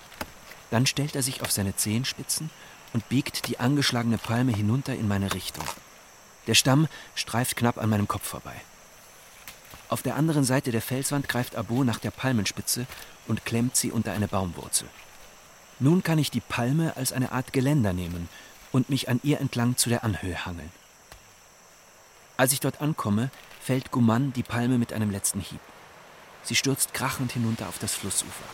Dann 0.71 0.87
stellt 0.87 1.15
er 1.15 1.23
sich 1.23 1.43
auf 1.43 1.51
seine 1.51 1.77
Zehenspitzen 1.77 2.51
und 2.93 3.09
biegt 3.09 3.47
die 3.49 3.61
angeschlagene 3.61 4.19
Palme 4.19 4.53
hinunter 4.53 4.95
in 4.95 5.09
meine 5.09 5.35
Richtung. 5.35 5.65
Der 6.47 6.55
Stamm 6.55 6.89
streift 7.15 7.57
knapp 7.57 7.79
an 7.79 7.91
meinem 7.91 8.09
Kopf 8.09 8.27
vorbei. 8.27 8.55
Auf 9.89 10.03
der 10.03 10.17
anderen 10.17 10.45
Seite 10.45 10.71
der 10.71 10.83
Felswand 10.83 11.29
greift 11.29 11.57
Abo 11.57 11.85
nach 11.85 11.99
der 11.99 12.11
Palmenspitze 12.11 12.87
und 13.27 13.45
klemmt 13.45 13.77
sie 13.77 13.91
unter 13.91 14.13
eine 14.13 14.29
Baumwurzel. 14.29 14.89
Nun 15.81 16.03
kann 16.03 16.19
ich 16.19 16.31
die 16.31 16.41
Palme 16.41 16.97
als 16.97 17.13
eine 17.13 17.33
Art 17.33 17.53
Geländer 17.53 17.93
nehmen 17.93 18.29
und 18.73 18.91
mich 18.91 19.09
an 19.09 19.21
ihr 19.23 19.41
entlang 19.41 19.77
zu 19.77 19.89
der 19.89 20.05
Anhöhe 20.05 20.45
hangeln. 20.45 20.71
Als 22.37 22.53
ich 22.53 22.61
dort 22.61 22.81
ankomme, 22.81 23.31
fällt 23.69 23.91
Guman 23.91 24.33
die 24.33 24.43
Palme 24.43 24.79
mit 24.79 24.95
einem 24.95 25.11
letzten 25.11 25.41
Hieb. 25.41 25.61
Sie 26.43 26.55
stürzt 26.55 26.95
krachend 26.95 27.33
hinunter 27.33 27.69
auf 27.69 27.79
das 27.79 27.95
Flussufer. 27.95 28.49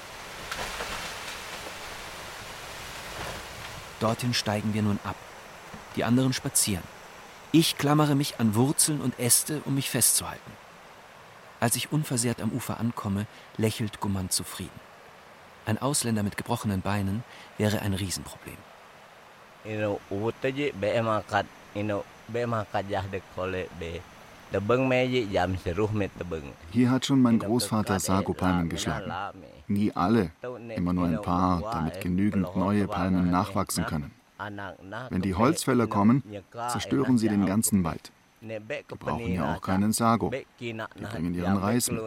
Dorthin 4.00 4.35
steigen 4.35 4.75
wir 4.75 4.83
nun 4.83 4.99
ab. 5.04 5.14
Die 5.94 6.02
anderen 6.02 6.33
spazieren. 6.33 6.83
Ich 7.52 7.78
klammere 7.78 8.16
mich 8.16 8.40
an 8.40 8.56
Wurzeln 8.56 9.00
und 9.00 9.16
Äste, 9.21 9.62
um 9.66 9.76
mich 9.76 9.88
festzuhalten. 9.88 10.50
Als 11.61 11.76
ich 11.76 11.92
unversehrt 11.92 12.40
am 12.40 12.50
Ufer 12.50 12.80
ankomme, 12.80 13.28
lächelt 13.56 14.00
Guman 14.00 14.30
zufrieden. 14.30 14.80
Ein 15.64 15.80
Ausländer 15.80 16.25
mit 16.25 16.37
gebrochenen 16.37 16.80
Beinen 16.80 17.23
wäre 17.56 17.83
ein 17.83 17.94
Riesenproblem. 17.94 18.59
Hier 26.70 26.90
hat 26.90 27.06
schon 27.06 27.23
mein 27.23 27.38
Großvater 27.38 27.99
Sagopalmen 28.00 28.68
geschlagen. 28.68 29.12
Nie 29.66 29.92
alle, 29.94 30.30
immer 30.75 30.92
nur 30.92 31.06
ein 31.06 31.23
paar, 31.23 31.62
damit 31.73 32.00
genügend 32.00 32.54
neue 32.56 32.87
Palmen 32.87 33.30
nachwachsen 33.30 33.87
können. 33.87 34.11
Wenn 35.11 35.23
die 35.23 35.34
Holzfäller 35.34 35.87
kommen, 35.87 36.23
zerstören 36.68 37.18
sie 37.18 37.28
den 37.28 37.46
ganzen 37.46 37.84
Wald. 37.84 38.12
Wir 38.46 38.61
brauchen 38.99 39.32
ja 39.32 39.54
auch 39.54 39.61
keinen 39.62 39.92
Sago. 39.92 40.30
Die 40.61 40.75
bringen 40.75 41.34
ihren 41.34 41.56
Reis 41.56 41.90
mit. 41.90 42.02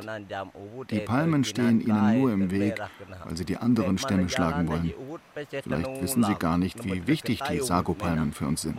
Die 0.92 1.00
Palmen 1.00 1.44
stehen 1.44 1.82
ihnen 1.82 2.20
nur 2.20 2.32
im 2.32 2.52
Weg, 2.52 2.80
weil 3.26 3.38
sie 3.38 3.46
die 3.46 3.58
anderen 3.58 3.98
Stämme 3.98 4.30
schlagen 4.30 4.68
wollen. 4.68 4.94
Vielleicht 5.64 6.02
wissen 6.02 6.24
sie 6.24 6.36
gar 6.36 6.58
nicht, 6.58 6.84
wie 6.86 7.08
wichtig 7.08 7.42
die 7.50 7.60
Sago-Palmen 7.60 8.34
für 8.34 8.46
uns 8.46 8.62
sind. 8.62 8.78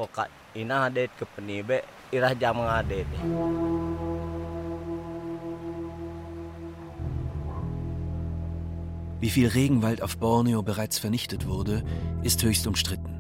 Wie 9.21 9.31
viel 9.31 9.49
Regenwald 9.49 10.01
auf 10.01 10.17
Borneo 10.17 10.63
bereits 10.63 10.99
vernichtet 10.99 11.47
wurde, 11.47 11.83
ist 12.23 12.43
höchst 12.43 12.67
umstritten. 12.67 13.19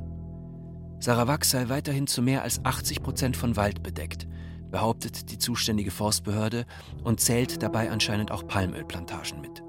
Sarawak 1.00 1.44
sei 1.44 1.68
weiterhin 1.68 2.06
zu 2.06 2.22
mehr 2.22 2.42
als 2.42 2.64
80 2.64 3.02
Prozent 3.02 3.36
von 3.36 3.56
Wald 3.56 3.82
bedeckt, 3.82 4.26
behauptet 4.70 5.30
die 5.30 5.38
zuständige 5.38 5.90
Forstbehörde 5.90 6.64
und 7.04 7.20
zählt 7.20 7.62
dabei 7.62 7.90
anscheinend 7.90 8.30
auch 8.30 8.46
Palmölplantagen 8.46 9.40
mit. 9.40 9.62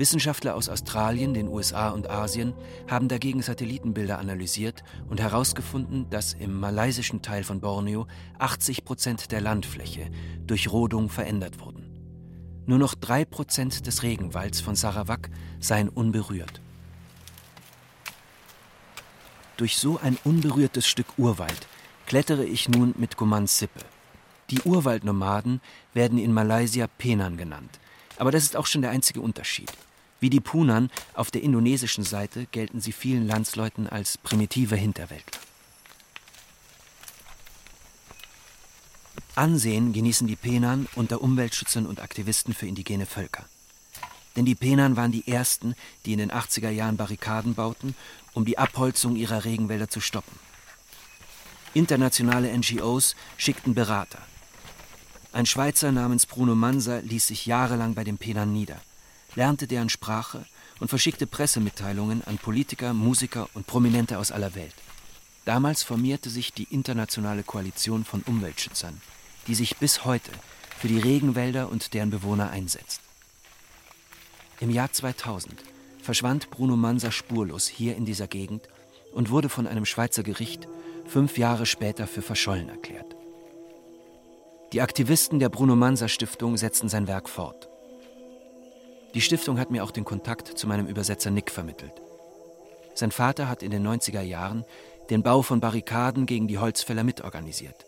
Wissenschaftler 0.00 0.54
aus 0.54 0.70
Australien, 0.70 1.34
den 1.34 1.46
USA 1.46 1.90
und 1.90 2.08
Asien 2.08 2.54
haben 2.88 3.08
dagegen 3.08 3.42
Satellitenbilder 3.42 4.18
analysiert 4.18 4.82
und 5.10 5.20
herausgefunden, 5.20 6.08
dass 6.08 6.32
im 6.32 6.58
malaysischen 6.58 7.20
Teil 7.20 7.44
von 7.44 7.60
Borneo 7.60 8.06
80 8.38 8.86
Prozent 8.86 9.30
der 9.30 9.42
Landfläche 9.42 10.10
durch 10.46 10.72
Rodung 10.72 11.10
verändert 11.10 11.60
wurden. 11.60 11.84
Nur 12.64 12.78
noch 12.78 12.94
drei 12.94 13.26
Prozent 13.26 13.86
des 13.86 14.02
Regenwalds 14.02 14.62
von 14.62 14.74
Sarawak 14.74 15.28
seien 15.60 15.90
unberührt. 15.90 16.62
Durch 19.58 19.76
so 19.76 20.00
ein 20.02 20.16
unberührtes 20.24 20.86
Stück 20.86 21.18
Urwald 21.18 21.68
klettere 22.06 22.46
ich 22.46 22.70
nun 22.70 22.94
mit 22.96 23.18
Gumans 23.18 23.58
Sippe. 23.58 23.80
Die 24.48 24.62
Urwaldnomaden 24.62 25.60
werden 25.92 26.18
in 26.18 26.32
Malaysia 26.32 26.86
Penan 26.86 27.36
genannt. 27.36 27.78
Aber 28.16 28.30
das 28.30 28.44
ist 28.44 28.56
auch 28.56 28.66
schon 28.66 28.80
der 28.80 28.92
einzige 28.92 29.20
Unterschied. 29.20 29.70
Wie 30.20 30.30
die 30.30 30.40
Punan 30.40 30.90
auf 31.14 31.30
der 31.30 31.42
indonesischen 31.42 32.04
Seite 32.04 32.46
gelten 32.52 32.80
sie 32.80 32.92
vielen 32.92 33.26
Landsleuten 33.26 33.88
als 33.88 34.18
primitive 34.18 34.76
Hinterwäldler. 34.76 35.40
Ansehen 39.34 39.94
genießen 39.94 40.26
die 40.26 40.36
Penan 40.36 40.86
unter 40.94 41.22
Umweltschützern 41.22 41.86
und 41.86 42.00
Aktivisten 42.00 42.52
für 42.52 42.66
indigene 42.66 43.06
Völker. 43.06 43.46
Denn 44.36 44.44
die 44.44 44.54
Penan 44.54 44.96
waren 44.96 45.12
die 45.12 45.26
ersten, 45.26 45.74
die 46.04 46.12
in 46.12 46.18
den 46.18 46.30
80er 46.30 46.68
Jahren 46.68 46.98
Barrikaden 46.98 47.54
bauten, 47.54 47.96
um 48.34 48.44
die 48.44 48.58
Abholzung 48.58 49.16
ihrer 49.16 49.44
Regenwälder 49.44 49.88
zu 49.88 50.00
stoppen. 50.00 50.38
Internationale 51.72 52.56
NGOs 52.56 53.16
schickten 53.36 53.74
Berater. 53.74 54.18
Ein 55.32 55.46
Schweizer 55.46 55.92
namens 55.92 56.26
Bruno 56.26 56.54
Mansa 56.54 56.98
ließ 56.98 57.28
sich 57.28 57.46
jahrelang 57.46 57.94
bei 57.94 58.04
den 58.04 58.18
Penan 58.18 58.52
nieder, 58.52 58.80
lernte 59.34 59.66
deren 59.66 59.88
Sprache 59.88 60.44
und 60.80 60.88
verschickte 60.88 61.26
Pressemitteilungen 61.26 62.22
an 62.24 62.38
Politiker, 62.38 62.94
Musiker 62.94 63.48
und 63.54 63.66
Prominente 63.66 64.18
aus 64.18 64.32
aller 64.32 64.54
Welt. 64.54 64.74
Damals 65.44 65.82
formierte 65.82 66.30
sich 66.30 66.52
die 66.52 66.64
internationale 66.70 67.42
Koalition 67.42 68.04
von 68.04 68.22
Umweltschützern, 68.22 69.00
die 69.46 69.54
sich 69.54 69.76
bis 69.76 70.04
heute 70.04 70.30
für 70.78 70.88
die 70.88 70.98
Regenwälder 70.98 71.70
und 71.70 71.94
deren 71.94 72.10
Bewohner 72.10 72.50
einsetzt. 72.50 73.00
Im 74.60 74.70
Jahr 74.70 74.92
2000 74.92 75.54
verschwand 76.02 76.50
Bruno 76.50 76.76
Mansa 76.76 77.10
spurlos 77.10 77.66
hier 77.66 77.96
in 77.96 78.04
dieser 78.04 78.26
Gegend 78.26 78.68
und 79.12 79.30
wurde 79.30 79.48
von 79.48 79.66
einem 79.66 79.86
Schweizer 79.86 80.22
Gericht 80.22 80.68
fünf 81.06 81.38
Jahre 81.38 81.66
später 81.66 82.06
für 82.06 82.22
verschollen 82.22 82.68
erklärt. 82.68 83.16
Die 84.72 84.82
Aktivisten 84.82 85.40
der 85.40 85.48
Bruno 85.48 85.74
Mansa 85.74 86.08
Stiftung 86.08 86.56
setzen 86.56 86.88
sein 86.88 87.08
Werk 87.08 87.28
fort. 87.28 87.69
Die 89.14 89.20
Stiftung 89.20 89.58
hat 89.58 89.70
mir 89.70 89.82
auch 89.82 89.90
den 89.90 90.04
Kontakt 90.04 90.46
zu 90.58 90.66
meinem 90.66 90.86
Übersetzer 90.86 91.30
Nick 91.30 91.50
vermittelt. 91.50 91.92
Sein 92.94 93.10
Vater 93.10 93.48
hat 93.48 93.62
in 93.62 93.70
den 93.70 93.86
90er 93.86 94.20
Jahren 94.20 94.64
den 95.10 95.22
Bau 95.22 95.42
von 95.42 95.60
Barrikaden 95.60 96.26
gegen 96.26 96.46
die 96.46 96.58
Holzfäller 96.58 97.02
mitorganisiert. 97.02 97.86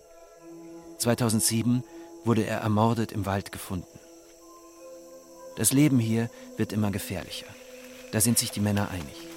2007 0.99 1.85
wurde 2.25 2.45
er 2.45 2.59
ermordet 2.59 3.12
im 3.12 3.26
Wald 3.26 3.52
gefunden. 3.52 3.99
Das 5.57 5.73
Leben 5.73 5.99
hier 5.99 6.31
wird 6.57 6.73
immer 6.73 6.91
gefährlicher. 6.91 7.47
Da 8.11 8.21
sind 8.21 8.38
sich 8.38 8.50
die 8.50 8.61
Männer 8.61 8.91
einig. 8.91 9.29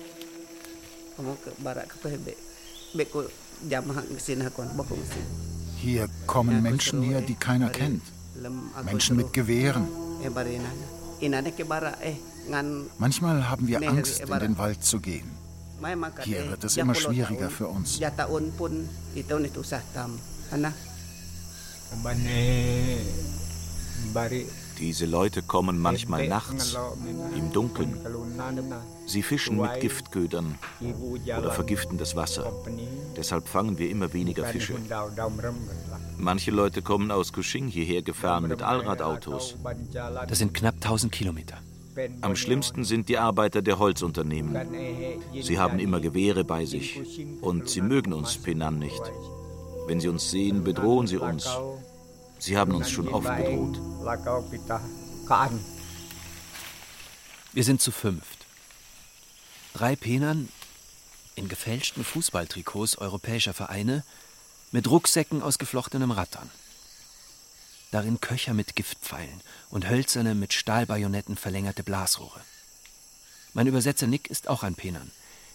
Hier 5.77 6.07
kommen 6.25 6.61
Menschen 6.61 7.01
her, 7.03 7.21
die 7.21 7.35
keiner 7.35 7.69
kennt. 7.69 8.01
Menschen 8.85 9.17
mit 9.17 9.33
Gewehren. 9.33 9.87
Manchmal 12.97 13.49
haben 13.49 13.67
wir 13.67 13.89
Angst, 13.89 14.19
in 14.21 14.39
den 14.39 14.57
Wald 14.57 14.83
zu 14.83 14.99
gehen. 14.99 15.31
Hier 16.23 16.49
wird 16.49 16.63
es 16.63 16.77
immer 16.77 16.95
schwieriger 16.95 17.49
für 17.49 17.67
uns. 17.67 17.99
Diese 24.79 25.05
Leute 25.05 25.41
kommen 25.41 25.79
manchmal 25.79 26.27
nachts, 26.27 26.77
im 27.35 27.51
Dunkeln. 27.51 27.97
Sie 29.05 29.23
fischen 29.23 29.57
mit 29.57 29.79
Giftködern 29.79 30.55
oder 31.37 31.51
vergiften 31.51 31.97
das 31.97 32.15
Wasser. 32.15 32.51
Deshalb 33.15 33.47
fangen 33.47 33.77
wir 33.77 33.89
immer 33.89 34.11
weniger 34.13 34.45
Fische. 34.45 34.75
Manche 36.17 36.51
Leute 36.51 36.81
kommen 36.81 37.11
aus 37.11 37.33
Kuching 37.33 37.67
hierher 37.67 38.01
gefahren 38.01 38.47
mit 38.47 38.61
Allradautos. 38.61 39.55
Das 40.27 40.39
sind 40.39 40.53
knapp 40.53 40.75
1000 40.75 41.11
Kilometer. 41.11 41.57
Am 42.21 42.35
schlimmsten 42.35 42.83
sind 42.83 43.07
die 43.07 43.17
Arbeiter 43.17 43.61
der 43.61 43.79
Holzunternehmen. 43.79 44.57
Sie 45.41 45.59
haben 45.59 45.79
immer 45.79 45.99
Gewehre 45.99 46.43
bei 46.43 46.65
sich 46.65 47.01
und 47.41 47.69
sie 47.69 47.81
mögen 47.81 48.13
uns 48.13 48.37
Penan 48.37 48.79
nicht. 48.79 49.01
Wenn 49.87 49.99
sie 49.99 50.09
uns 50.09 50.29
sehen, 50.31 50.63
bedrohen 50.63 51.07
sie 51.07 51.17
uns. 51.17 51.47
Sie 52.39 52.57
haben 52.57 52.73
uns 52.73 52.89
schon 52.89 53.07
oft 53.07 53.27
bedroht. 53.37 53.79
Wir 57.53 57.63
sind 57.63 57.81
zu 57.81 57.91
fünft. 57.91 58.45
Drei 59.73 59.95
Penern 59.95 60.49
in 61.35 61.47
gefälschten 61.47 62.03
Fußballtrikots 62.03 62.97
europäischer 62.97 63.53
Vereine 63.53 64.03
mit 64.71 64.89
Rucksäcken 64.89 65.41
aus 65.41 65.57
geflochtenem 65.57 66.11
Rattern. 66.11 66.49
Darin 67.91 68.19
Köcher 68.19 68.53
mit 68.53 68.75
Giftpfeilen 68.75 69.41
und 69.69 69.89
hölzerne 69.89 70.35
mit 70.35 70.53
Stahlbajonetten 70.53 71.37
verlängerte 71.37 71.83
Blasrohre. 71.83 72.41
Mein 73.53 73.67
Übersetzer 73.67 74.07
Nick 74.07 74.29
ist 74.29 74.49
auch 74.49 74.63
ein 74.63 74.75
Penan, 74.75 75.11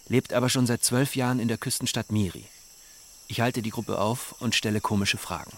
lebt 0.09 0.33
aber 0.33 0.49
schon 0.49 0.67
seit 0.67 0.83
zwölf 0.83 1.17
Jahren 1.17 1.39
in 1.39 1.49
der 1.49 1.59
Küstenstadt 1.59 2.11
Miri. 2.13 2.47
Ich 3.29 3.41
halte 3.41 3.63
die 3.63 3.71
Gruppe 3.71 3.99
auf 3.99 4.35
und 4.41 4.55
stelle 4.55 4.81
komische 4.81 5.19
Fragen. 5.19 5.53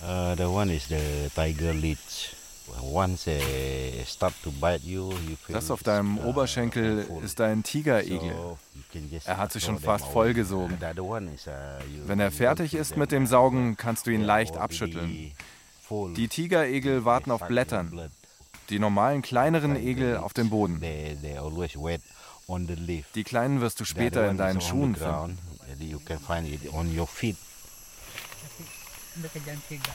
Uh, 0.00 0.36
the 0.36 0.44
one 0.44 0.72
is 0.72 0.84
the 0.88 1.28
tiger 1.34 1.74
leech. 1.74 2.36
Once 2.82 3.24
they 3.24 4.04
start 4.06 4.34
to 4.42 4.50
bite 4.50 4.84
you, 4.84 5.10
you 5.28 5.36
feel 5.36 5.54
Das 5.54 5.70
auf 5.70 5.82
deinem 5.82 6.18
uh, 6.18 6.28
Oberschenkel 6.28 7.06
ist 7.24 7.40
ein 7.40 7.62
just 9.10 9.26
Er 9.28 9.36
hat 9.36 9.52
sich 9.52 9.64
schon 9.64 9.78
fast 9.78 10.06
vollgesogen. 10.06 10.78
Uh, 10.80 10.86
you- 11.92 12.06
Wenn 12.06 12.20
er 12.20 12.30
fertig 12.30 12.74
ist 12.74 12.96
mit 12.96 13.12
dem 13.12 13.26
Saugen, 13.26 13.76
kannst 13.76 14.06
du 14.06 14.10
ihn 14.10 14.22
leicht 14.22 14.56
abschütteln. 14.56 15.32
Die 16.16 16.28
Tigerigel 16.28 17.04
warten 17.04 17.30
auf 17.30 17.46
Blättern, 17.46 18.10
die 18.68 18.78
normalen 18.78 19.22
kleineren 19.22 19.76
leaves, 19.76 20.18
auf 20.18 20.32
dem 20.34 20.50
Boden. 20.50 20.80
Die 23.14 23.24
kleinen 23.24 23.60
wirst 23.60 23.80
du 23.80 23.84
The 23.84 23.90
später 23.90 24.30
in 24.30 24.38
deinen 24.38 24.60
Schuhen 24.60 24.94
the 24.94 25.00
finden. 27.10 27.38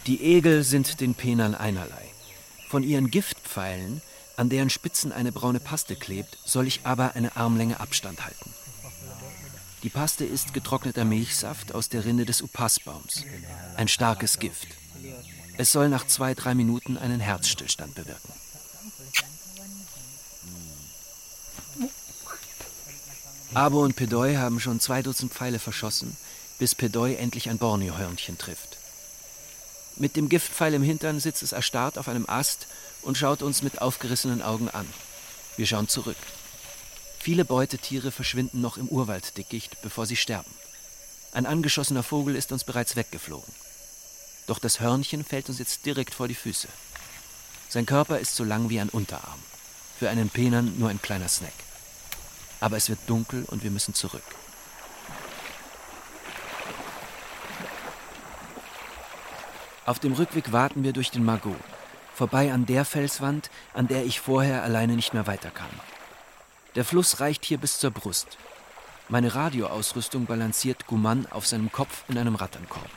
Die 0.07 0.21
Egel 0.21 0.63
sind 0.63 0.99
den 0.99 1.15
Penern 1.15 1.55
einerlei. 1.55 2.09
Von 2.73 2.81
ihren 2.81 3.12
Giftpfeilen, 3.12 4.01
an 4.36 4.49
deren 4.49 4.71
Spitzen 4.71 5.12
eine 5.12 5.31
braune 5.31 5.59
Paste 5.59 5.95
klebt, 5.95 6.39
soll 6.43 6.65
ich 6.65 6.79
aber 6.86 7.13
eine 7.13 7.36
Armlänge 7.36 7.79
Abstand 7.79 8.25
halten. 8.25 8.51
Die 9.83 9.91
Paste 9.91 10.25
ist 10.25 10.55
getrockneter 10.55 11.05
Milchsaft 11.05 11.75
aus 11.75 11.89
der 11.89 12.03
Rinde 12.03 12.25
des 12.25 12.41
Upassbaums. 12.41 13.25
Ein 13.77 13.88
starkes 13.88 14.39
Gift. 14.39 14.69
Es 15.59 15.71
soll 15.71 15.88
nach 15.88 16.07
zwei, 16.07 16.33
drei 16.33 16.55
Minuten 16.55 16.97
einen 16.97 17.19
Herzstillstand 17.19 17.93
bewirken. 17.93 18.33
Abo 23.53 23.83
und 23.83 23.95
Pedoi 23.95 24.38
haben 24.38 24.59
schon 24.59 24.79
zwei 24.79 25.03
Dutzend 25.03 25.31
Pfeile 25.31 25.59
verschossen, 25.59 26.17
bis 26.57 26.73
Pedoi 26.73 27.13
endlich 27.17 27.51
ein 27.51 27.59
Borneo-Hörnchen 27.59 28.39
trifft. 28.39 28.72
Mit 29.95 30.15
dem 30.15 30.27
Giftpfeil 30.27 30.73
im 30.73 30.84
Hintern 30.84 31.19
sitzt 31.19 31.43
es 31.43 31.51
erstarrt 31.51 31.97
auf 31.97 32.08
einem 32.08 32.27
Ast 32.27 32.67
und 33.03 33.17
schaut 33.17 33.43
uns 33.43 33.62
mit 33.62 33.82
aufgerissenen 33.82 34.41
Augen 34.41 34.69
an. 34.69 34.88
Wir 35.56 35.67
schauen 35.67 35.88
zurück. 35.88 36.17
Viele 37.19 37.45
Beutetiere 37.45 38.12
verschwinden 38.12 38.60
noch 38.60 38.77
im 38.77 38.88
Urwalddickicht, 38.88 39.82
bevor 39.82 40.06
sie 40.06 40.15
sterben. 40.15 40.51
Ein 41.32 41.45
angeschossener 41.45 42.03
Vogel 42.03 42.36
ist 42.36 42.51
uns 42.51 42.63
bereits 42.63 42.95
weggeflogen. 42.95 43.53
Doch 44.47 44.60
das 44.60 44.79
Hörnchen 44.79 45.23
fällt 45.23 45.47
uns 45.49 45.60
jetzt 45.60 45.86
direkt 45.86 46.13
vor 46.13 46.27
die 46.27 46.36
Füße. 46.36 46.67
Sein 47.69 47.86
Körper 47.86 48.19
ist 48.19 48.36
so 48.36 48.43
lang 48.43 48.69
wie 48.69 48.79
ein 48.79 48.89
Unterarm. 48.89 49.39
Für 49.97 50.10
einen 50.10 50.29
Penern 50.29 50.77
nur 50.77 50.89
ein 50.89 51.01
kleiner 51.01 51.27
Snack. 51.27 51.53
Aber 52.60 52.77
es 52.77 52.89
wird 52.89 52.99
dunkel 53.08 53.45
und 53.47 53.63
wir 53.63 53.71
müssen 53.71 53.93
zurück. 53.93 54.23
Auf 59.86 60.00
dem 60.00 60.13
Rückweg 60.13 60.54
warten 60.54 60.84
wir 60.84 60.93
durch 60.93 61.12
den 61.12 61.26
Magot, 61.26 61.58
vorbei 62.13 62.54
an 62.54 62.65
der 62.65 62.86
Felswand, 62.86 63.50
an 63.74 63.88
der 63.88 64.06
ich 64.06 64.22
vorher 64.22 64.63
alleine 64.63 64.96
nicht 64.96 65.13
mehr 65.13 65.28
weiterkam. 65.28 65.69
Der 66.76 66.86
Fluss 66.86 67.19
reicht 67.19 67.43
hier 67.43 67.58
bis 67.58 67.80
zur 67.80 67.91
Brust. 67.91 68.38
Meine 69.10 69.36
Radioausrüstung 69.36 70.26
balanciert 70.26 70.88
Guman 70.88 71.28
auf 71.30 71.46
seinem 71.46 71.72
Kopf 71.72 72.06
in 72.08 72.17
einem 72.17 72.36
Ratternkorb. 72.36 72.89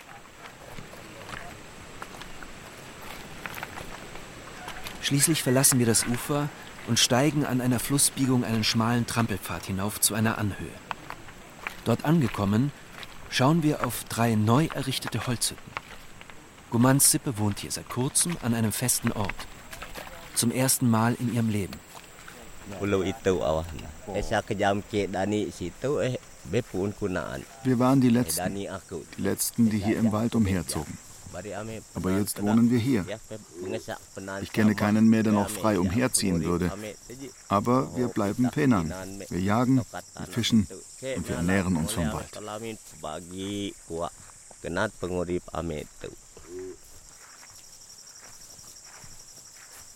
Schließlich 5.03 5.43
verlassen 5.43 5.81
wir 5.81 5.87
das 5.87 6.07
Ufer 6.07 6.49
und 6.87 7.01
steigen 7.01 7.45
an 7.45 7.61
einer 7.61 7.81
Flussbiegung 7.81 8.45
einen 8.45 8.65
schmalen 8.65 9.07
Trampelpfad 9.07 9.67
hinauf 9.67 10.01
zu 10.01 10.15
einer 10.15 10.39
Anhöhe. 10.39 10.71
Dort 11.85 12.05
angekommen, 12.05 12.73
schauen 13.29 13.65
wir 13.65 13.85
auf 13.85 14.05
drei 14.05 14.37
neu 14.37 14.69
errichtete 14.73 15.27
Holzhütten. 15.27 15.86
Gumans 16.77 17.11
Sippe 17.11 17.39
wohnt 17.39 17.61
hier 17.61 17.71
seit 17.71 17.89
kurzem 17.89 18.37
an 18.43 18.53
einem 18.53 18.71
festen 18.71 19.11
Ort. 19.13 19.35
Zum 20.35 20.51
ersten 20.51 20.91
Mal 20.91 21.17
in 21.19 21.33
ihrem 21.33 21.49
Leben. 21.49 21.73
Eh. 22.71 23.13
Wir 27.65 27.79
waren 27.79 28.01
die 28.03 28.11
Letzten, 28.11 28.55
die 28.55 29.23
Letzten, 29.23 29.71
die 29.71 29.79
hier 29.79 29.97
im 29.97 30.13
Wald 30.13 30.35
umherzogen. 30.35 30.99
Aber 31.95 32.11
jetzt 32.11 32.43
wohnen 32.43 32.71
wir 32.71 32.79
hier. 32.79 33.07
Ich 34.43 34.53
kenne 34.53 34.75
keinen 34.75 35.09
mehr, 35.09 35.23
der 35.23 35.33
noch 35.33 35.49
frei 35.49 35.81
umherziehen 35.81 36.45
würde. 36.45 36.71
Aber 37.49 37.97
wir 37.97 38.09
bleiben 38.09 38.51
Penan. 38.51 38.93
Wir 39.31 39.41
jagen, 39.41 39.79
wir 39.79 40.27
fischen 40.27 40.67
und 41.17 41.27
wir 41.27 41.37
ernähren 41.37 41.77
uns 41.77 41.93
vom 41.93 42.13
Wald. 42.13 42.39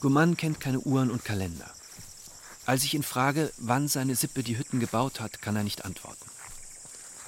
Guman 0.01 0.39
kennt 0.39 0.61
keine 0.61 0.81
Uhren 0.81 1.11
und 1.11 1.27
Kalender. 1.27 1.71
Als 2.65 2.85
ich 2.85 2.95
ihn 2.95 3.03
frage, 3.03 3.53
wann 3.59 3.87
seine 3.87 4.17
Sippe 4.17 4.43
die 4.43 4.57
Hütten 4.57 4.81
gebaut 4.81 5.21
hat, 5.21 5.43
kann 5.43 5.57
er 5.57 5.63
nicht 5.63 5.85
antworten. 5.85 6.25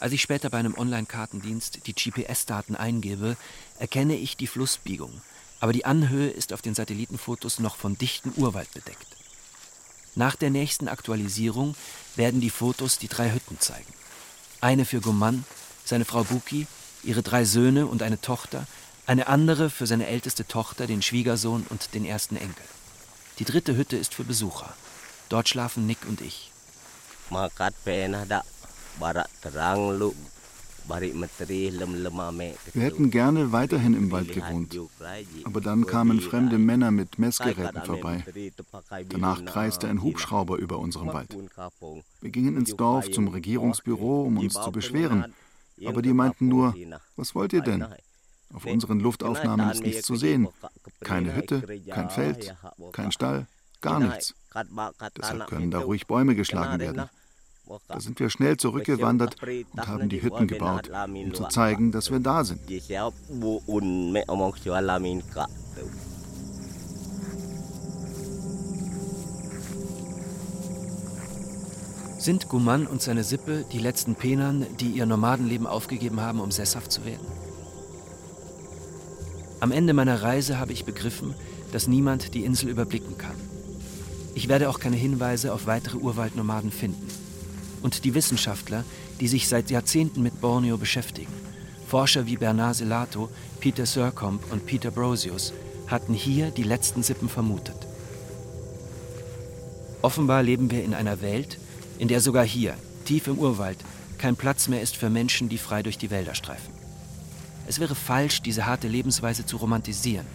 Als 0.00 0.12
ich 0.12 0.22
später 0.22 0.48
bei 0.48 0.58
einem 0.58 0.76
Online-Kartendienst 0.76 1.87
die 1.87 1.92
GPS-Daten 1.92 2.74
eingebe, 2.74 3.37
erkenne 3.78 4.16
ich 4.16 4.38
die 4.38 4.46
Flussbiegung, 4.46 5.20
aber 5.61 5.74
die 5.74 5.85
Anhöhe 5.85 6.30
ist 6.30 6.54
auf 6.54 6.62
den 6.62 6.74
Satellitenfotos 6.74 7.58
noch 7.58 7.76
von 7.76 7.98
dichtem 7.98 8.32
Urwald 8.32 8.72
bedeckt. 8.72 9.06
Nach 10.14 10.35
der 10.35 10.50
nächsten 10.50 10.88
Aktualisierung 10.88 11.76
werden 12.16 12.40
die 12.40 12.50
Fotos 12.50 12.98
die 12.98 13.08
drei 13.08 13.32
Hütten 13.32 13.61
zeigen. 13.61 13.92
Eine 14.62 14.87
für 14.87 15.02
Guman, 15.02 15.44
seine 15.85 16.06
Frau 16.06 16.24
Buki, 16.24 16.66
ihre 17.02 17.22
drei 17.22 17.44
Söhne 17.44 17.87
und 17.87 18.02
eine 18.02 18.20
Tochter, 18.20 18.66
eine 19.06 19.26
andere 19.26 19.70
für 19.70 19.86
seine 19.86 20.06
älteste 20.06 20.46
Tochter, 20.46 20.86
den 20.86 21.02
Schwiegersohn 21.02 21.66
und 21.68 21.94
den 21.94 22.04
ersten 22.04 22.36
Enkel. 22.36 22.64
Die 23.38 23.44
dritte 23.44 23.76
Hütte 23.76 23.96
ist 23.96 24.14
für 24.14 24.24
Besucher. 24.24 24.72
Dort 25.28 25.48
schlafen 25.48 25.86
Nick 25.86 25.98
und 26.08 26.20
ich. 26.20 26.50
Wir 32.74 32.82
hätten 32.82 33.10
gerne 33.10 33.52
weiterhin 33.52 33.94
im 33.94 34.10
Wald 34.10 34.32
gewohnt, 34.32 34.78
aber 35.44 35.60
dann 35.60 35.86
kamen 35.86 36.20
fremde 36.20 36.58
Männer 36.58 36.90
mit 36.90 37.18
Messgeräten 37.18 37.82
vorbei. 37.84 38.24
Danach 39.08 39.44
kreiste 39.44 39.88
ein 39.88 40.02
Hubschrauber 40.02 40.56
über 40.58 40.78
unserem 40.78 41.12
Wald. 41.12 41.36
Wir 42.20 42.30
gingen 42.30 42.56
ins 42.56 42.76
Dorf 42.76 43.10
zum 43.10 43.28
Regierungsbüro, 43.28 44.22
um 44.22 44.38
uns 44.38 44.54
zu 44.54 44.72
beschweren, 44.72 45.32
aber 45.84 46.02
die 46.02 46.12
meinten 46.12 46.48
nur, 46.48 46.74
was 47.16 47.34
wollt 47.34 47.52
ihr 47.52 47.62
denn? 47.62 47.86
Auf 48.52 48.66
unseren 48.66 49.00
Luftaufnahmen 49.00 49.70
ist 49.70 49.82
nichts 49.82 50.06
zu 50.06 50.16
sehen. 50.16 50.48
Keine 51.00 51.34
Hütte, 51.34 51.62
kein 51.88 52.10
Feld, 52.10 52.54
kein 52.92 53.12
Stall, 53.12 53.46
gar 53.80 54.00
nichts. 54.00 54.34
Deshalb 55.18 55.46
können 55.46 55.70
da 55.70 55.80
ruhig 55.80 56.06
Bäume 56.06 56.34
geschlagen 56.34 56.78
werden. 56.78 57.08
Da 57.88 58.00
sind 58.00 58.20
wir 58.20 58.28
schnell 58.28 58.56
zurückgewandert 58.56 59.36
und 59.42 59.86
haben 59.86 60.08
die 60.08 60.22
Hütten 60.22 60.46
gebaut, 60.46 60.90
um 60.90 61.34
zu 61.34 61.48
zeigen, 61.48 61.92
dass 61.92 62.10
wir 62.10 62.20
da 62.20 62.44
sind. 62.44 62.60
Sind 72.18 72.48
Guman 72.48 72.86
und 72.86 73.02
seine 73.02 73.24
Sippe 73.24 73.64
die 73.72 73.78
letzten 73.78 74.14
Penern, 74.14 74.66
die 74.78 74.90
ihr 74.90 75.06
Nomadenleben 75.06 75.66
aufgegeben 75.66 76.20
haben, 76.20 76.40
um 76.40 76.52
sesshaft 76.52 76.92
zu 76.92 77.04
werden? 77.04 77.26
Am 79.62 79.70
Ende 79.70 79.92
meiner 79.92 80.25
Reise 80.25 80.59
habe 80.59 80.72
ich 80.72 80.85
begriffen, 80.85 81.35
dass 81.70 81.87
niemand 81.87 82.35
die 82.35 82.44
Insel 82.44 82.68
überblicken 82.68 83.16
kann. 83.16 83.37
Ich 84.35 84.48
werde 84.48 84.68
auch 84.68 84.81
keine 84.81 84.96
Hinweise 84.96 85.53
auf 85.53 85.66
weitere 85.66 85.98
Urwaldnomaden 85.98 86.72
finden. 86.72 87.07
Und 87.81 88.05
die 88.05 88.14
Wissenschaftler, 88.14 88.83
die 89.20 89.29
sich 89.29 89.46
seit 89.46 89.70
Jahrzehnten 89.70 90.20
mit 90.20 90.40
Borneo 90.40 90.79
beschäftigen, 90.79 91.33
Forscher 91.87 92.27
wie 92.27 92.37
Bernard 92.37 92.75
Selato, 92.75 93.31
Peter 93.61 93.87
Surcombe 93.87 94.44
und 94.51 94.66
Peter 94.66 94.90
Brosius, 94.90 95.53
hatten 95.87 96.12
hier 96.12 96.51
die 96.51 96.64
letzten 96.64 97.05
Sippen 97.05 97.29
vermutet. 97.29 97.87
Offenbar 100.03 100.42
leben 100.42 100.72
wir 100.72 100.83
in 100.83 100.92
einer 100.92 101.22
Welt, 101.22 101.61
in 102.01 102.09
der 102.09 102.20
sogar 102.20 102.44
hier, 102.44 102.75
tief 103.05 103.29
im 103.29 103.38
Urwald, 103.38 103.79
kein 104.18 104.35
Platz 104.35 104.66
mehr 104.66 104.83
ist 104.83 104.96
für 104.96 105.09
Menschen, 105.09 105.48
die 105.48 105.59
frei 105.59 105.85
durch 105.85 105.98
die 105.98 106.11
Wälder 106.11 106.35
streifen. 106.35 106.82
Es 107.66 107.81
wäre 107.81 107.94
falsch, 107.94 108.42
diese 108.42 108.66
harte 108.66 108.88
Lebensweise 108.88 109.46
zu 109.46 109.57
romantisieren. 109.57 110.27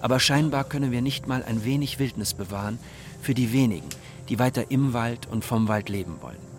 Aber 0.00 0.18
scheinbar 0.20 0.64
können 0.64 0.90
wir 0.90 1.02
nicht 1.02 1.26
mal 1.26 1.42
ein 1.44 1.64
wenig 1.64 1.98
Wildnis 1.98 2.34
bewahren 2.34 2.78
für 3.20 3.34
die 3.34 3.52
wenigen, 3.52 3.88
die 4.28 4.38
weiter 4.38 4.70
im 4.70 4.92
Wald 4.92 5.26
und 5.26 5.44
vom 5.44 5.68
Wald 5.68 5.88
leben 5.88 6.16
wollen. 6.20 6.52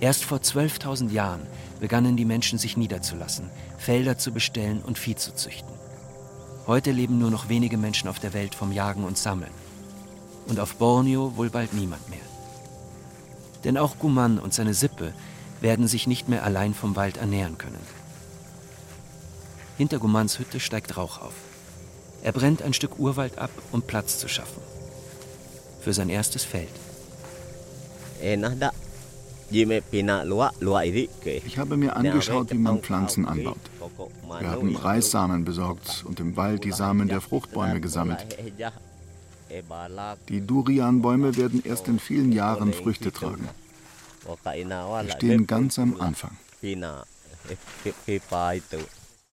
Erst 0.00 0.24
vor 0.24 0.38
12.000 0.38 1.10
Jahren 1.10 1.42
begannen 1.80 2.16
die 2.16 2.24
Menschen 2.24 2.58
sich 2.58 2.76
niederzulassen, 2.76 3.50
Felder 3.78 4.16
zu 4.16 4.32
bestellen 4.32 4.80
und 4.80 4.98
Vieh 4.98 5.16
zu 5.16 5.34
züchten. 5.34 5.72
Heute 6.66 6.92
leben 6.92 7.18
nur 7.18 7.30
noch 7.30 7.48
wenige 7.48 7.78
Menschen 7.78 8.08
auf 8.08 8.18
der 8.18 8.32
Welt 8.32 8.54
vom 8.54 8.72
Jagen 8.72 9.04
und 9.04 9.18
Sammeln. 9.18 9.50
Und 10.46 10.60
auf 10.60 10.76
Borneo 10.76 11.36
wohl 11.36 11.50
bald 11.50 11.74
niemand 11.74 12.08
mehr. 12.10 12.18
Denn 13.64 13.76
auch 13.76 13.98
Guman 13.98 14.38
und 14.38 14.54
seine 14.54 14.74
Sippe 14.74 15.12
werden 15.60 15.88
sich 15.88 16.06
nicht 16.06 16.28
mehr 16.28 16.44
allein 16.44 16.74
vom 16.74 16.94
Wald 16.94 17.16
ernähren 17.16 17.58
können. 17.58 17.80
Hinter 19.78 20.00
Gumans 20.00 20.40
Hütte 20.40 20.58
steigt 20.58 20.96
Rauch 20.96 21.22
auf. 21.22 21.34
Er 22.24 22.32
brennt 22.32 22.62
ein 22.62 22.74
Stück 22.74 22.98
Urwald 22.98 23.38
ab, 23.38 23.50
um 23.70 23.80
Platz 23.80 24.18
zu 24.18 24.28
schaffen. 24.28 24.60
Für 25.80 25.92
sein 25.92 26.08
erstes 26.08 26.42
Feld. 26.42 26.68
Ich 31.44 31.58
habe 31.58 31.76
mir 31.76 31.94
angeschaut, 31.94 32.50
wie 32.50 32.58
man 32.58 32.80
Pflanzen 32.80 33.24
anbaut. 33.24 33.56
Wir 34.40 34.50
haben 34.50 34.74
Reissamen 34.74 35.44
besorgt 35.44 36.04
und 36.04 36.18
im 36.18 36.36
Wald 36.36 36.64
die 36.64 36.72
Samen 36.72 37.06
der 37.06 37.20
Fruchtbäume 37.20 37.80
gesammelt. 37.80 38.36
Die 40.28 40.40
Durianbäume 40.40 41.36
werden 41.36 41.62
erst 41.64 41.86
in 41.86 42.00
vielen 42.00 42.32
Jahren 42.32 42.72
Früchte 42.72 43.12
tragen. 43.12 43.48
Wir 44.44 45.10
stehen 45.12 45.46
ganz 45.46 45.78
am 45.78 46.00
Anfang. 46.00 46.36